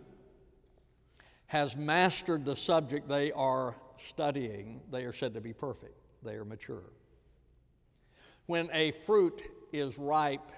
has 1.48 1.78
mastered 1.78 2.46
the 2.46 2.56
subject 2.56 3.08
they 3.08 3.32
are 3.32 3.76
studying, 3.98 4.82
they 4.92 5.06
are 5.06 5.14
said 5.14 5.34
to 5.34 5.42
be 5.42 5.54
perfect, 5.54 5.96
they 6.24 6.36
are 6.36 6.46
mature. 6.46 6.84
When 8.46 8.70
a 8.74 8.92
fruit 8.92 9.42
is 9.72 9.98
ripe, 9.98 10.52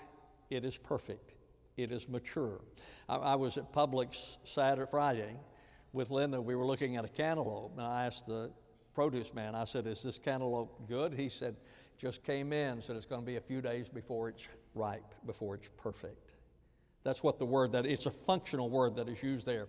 it 0.50 0.66
is 0.66 0.78
perfect, 0.78 1.36
it 1.78 1.92
is 1.92 2.10
mature. 2.10 2.62
I, 3.08 3.16
I 3.16 3.36
was 3.36 3.58
at 3.58 3.72
Publix 3.72 4.38
Saturday, 4.44 4.90
Friday 4.90 5.36
with 5.94 6.12
Linda. 6.12 6.42
We 6.42 6.56
were 6.56 6.66
looking 6.66 6.98
at 6.98 7.06
a 7.06 7.10
cantaloupe, 7.10 7.74
and 7.78 7.86
I 7.86 8.06
asked 8.06 8.28
the 8.28 8.52
produce 8.94 9.34
man, 9.34 9.56
I 9.56 9.66
said, 9.66 9.86
Is 9.86 10.02
this 10.02 10.18
cantaloupe 10.18 10.88
good? 10.88 11.14
He 11.14 11.30
said, 11.30 11.56
Just 11.98 12.24
came 12.24 12.54
in, 12.54 12.82
said 12.82 12.96
it's 12.96 13.06
going 13.06 13.22
to 13.22 13.26
be 13.26 13.36
a 13.36 13.42
few 13.42 13.62
days 13.62 13.90
before 13.90 14.30
it's 14.30 14.48
ripe, 14.74 15.14
before 15.26 15.56
it's 15.56 15.70
perfect. 15.78 16.34
That's 17.04 17.22
what 17.22 17.38
the 17.38 17.46
word 17.46 17.74
that 17.74 17.86
it's 17.86 18.08
a 18.08 18.12
functional 18.12 18.70
word 18.70 18.96
that 18.96 19.08
is 19.08 19.22
used 19.22 19.46
there. 19.46 19.68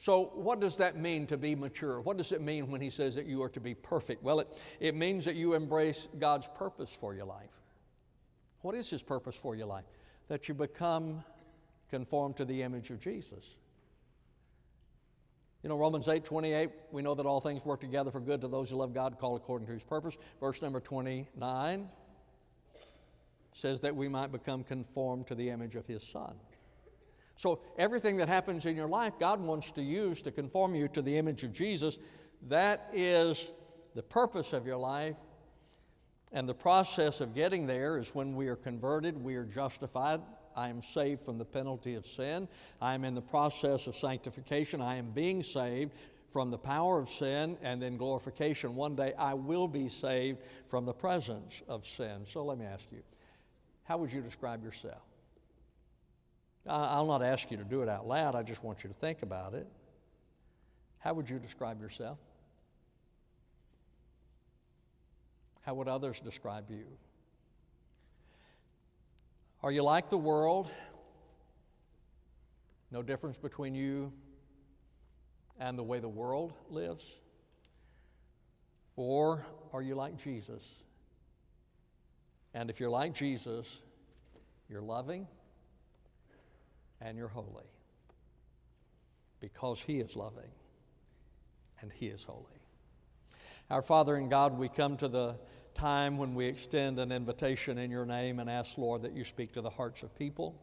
So, 0.00 0.32
what 0.34 0.60
does 0.60 0.78
that 0.78 0.96
mean 0.96 1.26
to 1.26 1.36
be 1.36 1.54
mature? 1.54 2.00
What 2.00 2.16
does 2.16 2.32
it 2.32 2.40
mean 2.40 2.70
when 2.70 2.80
he 2.80 2.88
says 2.88 3.14
that 3.16 3.26
you 3.26 3.42
are 3.42 3.50
to 3.50 3.60
be 3.60 3.74
perfect? 3.74 4.22
Well, 4.22 4.40
it, 4.40 4.48
it 4.80 4.96
means 4.96 5.26
that 5.26 5.36
you 5.36 5.52
embrace 5.52 6.08
God's 6.18 6.48
purpose 6.48 6.90
for 6.90 7.14
your 7.14 7.26
life. 7.26 7.50
What 8.62 8.74
is 8.74 8.88
his 8.88 9.02
purpose 9.02 9.36
for 9.36 9.54
your 9.54 9.66
life? 9.66 9.84
That 10.28 10.48
you 10.48 10.54
become 10.54 11.22
conformed 11.90 12.38
to 12.38 12.46
the 12.46 12.62
image 12.62 12.88
of 12.88 12.98
Jesus. 12.98 13.44
You 15.62 15.68
know, 15.68 15.76
Romans 15.76 16.08
8 16.08 16.24
28, 16.24 16.70
we 16.92 17.02
know 17.02 17.14
that 17.14 17.26
all 17.26 17.42
things 17.42 17.62
work 17.66 17.82
together 17.82 18.10
for 18.10 18.20
good 18.20 18.40
to 18.40 18.48
those 18.48 18.70
who 18.70 18.76
love 18.76 18.94
God, 18.94 19.18
called 19.18 19.38
according 19.38 19.66
to 19.66 19.74
his 19.74 19.84
purpose. 19.84 20.16
Verse 20.40 20.62
number 20.62 20.80
29 20.80 21.90
says 23.52 23.80
that 23.80 23.94
we 23.94 24.08
might 24.08 24.32
become 24.32 24.64
conformed 24.64 25.26
to 25.26 25.34
the 25.34 25.50
image 25.50 25.74
of 25.74 25.86
his 25.86 26.02
Son. 26.02 26.36
So, 27.40 27.60
everything 27.78 28.18
that 28.18 28.28
happens 28.28 28.66
in 28.66 28.76
your 28.76 28.86
life, 28.86 29.14
God 29.18 29.40
wants 29.40 29.72
to 29.72 29.82
use 29.82 30.20
to 30.24 30.30
conform 30.30 30.74
you 30.74 30.88
to 30.88 31.00
the 31.00 31.16
image 31.16 31.42
of 31.42 31.54
Jesus. 31.54 31.98
That 32.48 32.90
is 32.92 33.50
the 33.94 34.02
purpose 34.02 34.52
of 34.52 34.66
your 34.66 34.76
life. 34.76 35.16
And 36.32 36.46
the 36.46 36.52
process 36.52 37.22
of 37.22 37.32
getting 37.32 37.66
there 37.66 37.96
is 37.96 38.14
when 38.14 38.36
we 38.36 38.48
are 38.48 38.56
converted, 38.56 39.16
we 39.16 39.36
are 39.36 39.46
justified. 39.46 40.20
I 40.54 40.68
am 40.68 40.82
saved 40.82 41.22
from 41.22 41.38
the 41.38 41.46
penalty 41.46 41.94
of 41.94 42.04
sin. 42.04 42.46
I 42.78 42.92
am 42.92 43.06
in 43.06 43.14
the 43.14 43.22
process 43.22 43.86
of 43.86 43.96
sanctification. 43.96 44.82
I 44.82 44.96
am 44.96 45.10
being 45.10 45.42
saved 45.42 45.94
from 46.30 46.50
the 46.50 46.58
power 46.58 46.98
of 46.98 47.08
sin 47.08 47.56
and 47.62 47.80
then 47.80 47.96
glorification. 47.96 48.74
One 48.74 48.94
day 48.94 49.14
I 49.18 49.32
will 49.32 49.66
be 49.66 49.88
saved 49.88 50.40
from 50.66 50.84
the 50.84 50.92
presence 50.92 51.62
of 51.68 51.86
sin. 51.86 52.26
So 52.26 52.44
let 52.44 52.58
me 52.58 52.66
ask 52.66 52.86
you 52.92 53.02
how 53.84 53.96
would 53.96 54.12
you 54.12 54.20
describe 54.20 54.62
yourself? 54.62 55.09
I'll 56.66 57.06
not 57.06 57.22
ask 57.22 57.50
you 57.50 57.56
to 57.56 57.64
do 57.64 57.82
it 57.82 57.88
out 57.88 58.06
loud, 58.06 58.34
I 58.34 58.42
just 58.42 58.62
want 58.62 58.84
you 58.84 58.88
to 58.88 58.94
think 58.94 59.22
about 59.22 59.54
it. 59.54 59.66
How 60.98 61.14
would 61.14 61.28
you 61.28 61.38
describe 61.38 61.80
yourself? 61.80 62.18
How 65.62 65.74
would 65.74 65.88
others 65.88 66.20
describe 66.20 66.70
you? 66.70 66.84
Are 69.62 69.72
you 69.72 69.82
like 69.82 70.10
the 70.10 70.18
world? 70.18 70.70
No 72.90 73.02
difference 73.02 73.36
between 73.36 73.74
you 73.74 74.12
and 75.58 75.78
the 75.78 75.82
way 75.82 76.00
the 76.00 76.08
world 76.08 76.52
lives? 76.70 77.04
Or 78.96 79.46
are 79.72 79.82
you 79.82 79.94
like 79.94 80.22
Jesus? 80.22 80.66
And 82.52 82.68
if 82.68 82.80
you're 82.80 82.90
like 82.90 83.14
Jesus, 83.14 83.80
you're 84.68 84.82
loving 84.82 85.26
and 87.00 87.16
you're 87.16 87.28
holy 87.28 87.70
because 89.40 89.80
He 89.80 90.00
is 90.00 90.16
loving 90.16 90.50
and 91.80 91.90
He 91.92 92.06
is 92.06 92.24
holy. 92.24 92.44
Our 93.70 93.82
Father 93.82 94.16
in 94.16 94.28
God, 94.28 94.58
we 94.58 94.68
come 94.68 94.96
to 94.98 95.08
the 95.08 95.36
time 95.74 96.18
when 96.18 96.34
we 96.34 96.46
extend 96.46 96.98
an 96.98 97.12
invitation 97.12 97.78
in 97.78 97.90
your 97.90 98.04
name 98.04 98.38
and 98.40 98.50
ask, 98.50 98.76
Lord, 98.76 99.02
that 99.02 99.12
you 99.12 99.24
speak 99.24 99.52
to 99.52 99.60
the 99.60 99.70
hearts 99.70 100.02
of 100.02 100.14
people. 100.18 100.60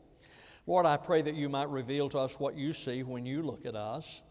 Lord, 0.68 0.86
I 0.86 0.98
pray 0.98 1.22
that 1.22 1.36
you 1.36 1.48
might 1.48 1.70
reveal 1.70 2.10
to 2.10 2.20
us 2.20 2.40
what 2.40 2.58
you 2.58 2.74
see 2.74 3.04
when 3.04 3.26
you 3.26 3.42
look 3.42 3.66
at 3.66 3.76
us. 3.76 4.22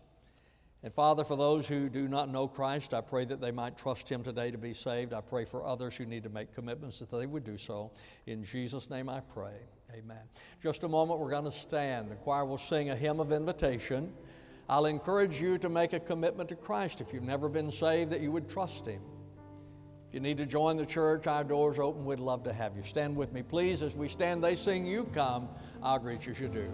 And 0.87 0.94
Father, 0.94 1.25
for 1.25 1.35
those 1.35 1.66
who 1.66 1.88
do 1.88 2.07
not 2.07 2.29
know 2.29 2.46
Christ, 2.46 2.94
I 2.94 3.01
pray 3.01 3.25
that 3.25 3.40
they 3.40 3.51
might 3.51 3.77
trust 3.77 4.09
Him 4.09 4.22
today 4.22 4.53
to 4.53 4.57
be 4.57 4.72
saved. 4.72 5.12
I 5.12 5.20
pray 5.20 5.44
for 5.44 5.66
others 5.66 5.96
who 5.96 6.07
need 6.07 6.22
to 6.22 6.29
make 6.29 6.55
commitments 6.55 7.01
that 7.01 7.11
they 7.11 7.27
would 7.27 7.42
do 7.42 7.57
so. 7.57 7.90
In 8.27 8.44
Jesus' 8.44 8.88
name 8.88 9.09
I 9.09 9.18
pray. 9.18 9.57
Amen. 9.99 10.22
Just 10.62 10.85
a 10.85 10.88
moment, 10.88 11.18
we're 11.18 11.33
going 11.33 11.42
to 11.44 11.51
stand. 11.51 12.09
The 12.09 12.14
choir 12.14 12.44
will 12.44 12.57
sing 12.57 12.90
a 12.90 12.94
hymn 12.94 13.18
of 13.18 13.33
invitation. 13.33 14.12
I'll 14.68 14.87
encourage 14.87 15.40
you 15.40 15.59
to 15.59 15.68
make 15.68 15.92
a 15.92 15.99
commitment 15.99 16.51
to 16.51 16.55
Christ. 16.55 17.01
If 17.01 17.12
you've 17.12 17.25
never 17.25 17.49
been 17.49 17.72
saved, 17.72 18.12
that 18.12 18.20
you 18.20 18.31
would 18.31 18.49
trust 18.49 18.87
Him. 18.87 19.03
If 20.07 20.14
you 20.14 20.20
need 20.20 20.37
to 20.37 20.46
join 20.46 20.77
the 20.77 20.87
church, 20.87 21.27
our 21.27 21.42
doors 21.42 21.81
open. 21.81 22.05
We'd 22.05 22.20
love 22.20 22.44
to 22.44 22.53
have 22.53 22.77
you. 22.77 22.85
Stand 22.85 23.16
with 23.16 23.33
me, 23.33 23.42
please. 23.42 23.83
As 23.83 23.96
we 23.96 24.07
stand, 24.07 24.44
they 24.44 24.55
sing, 24.55 24.87
You 24.87 25.03
Come. 25.07 25.49
I'll 25.83 25.99
greet 25.99 26.27
you 26.27 26.31
as 26.31 26.38
you 26.38 26.46
do. 26.46 26.70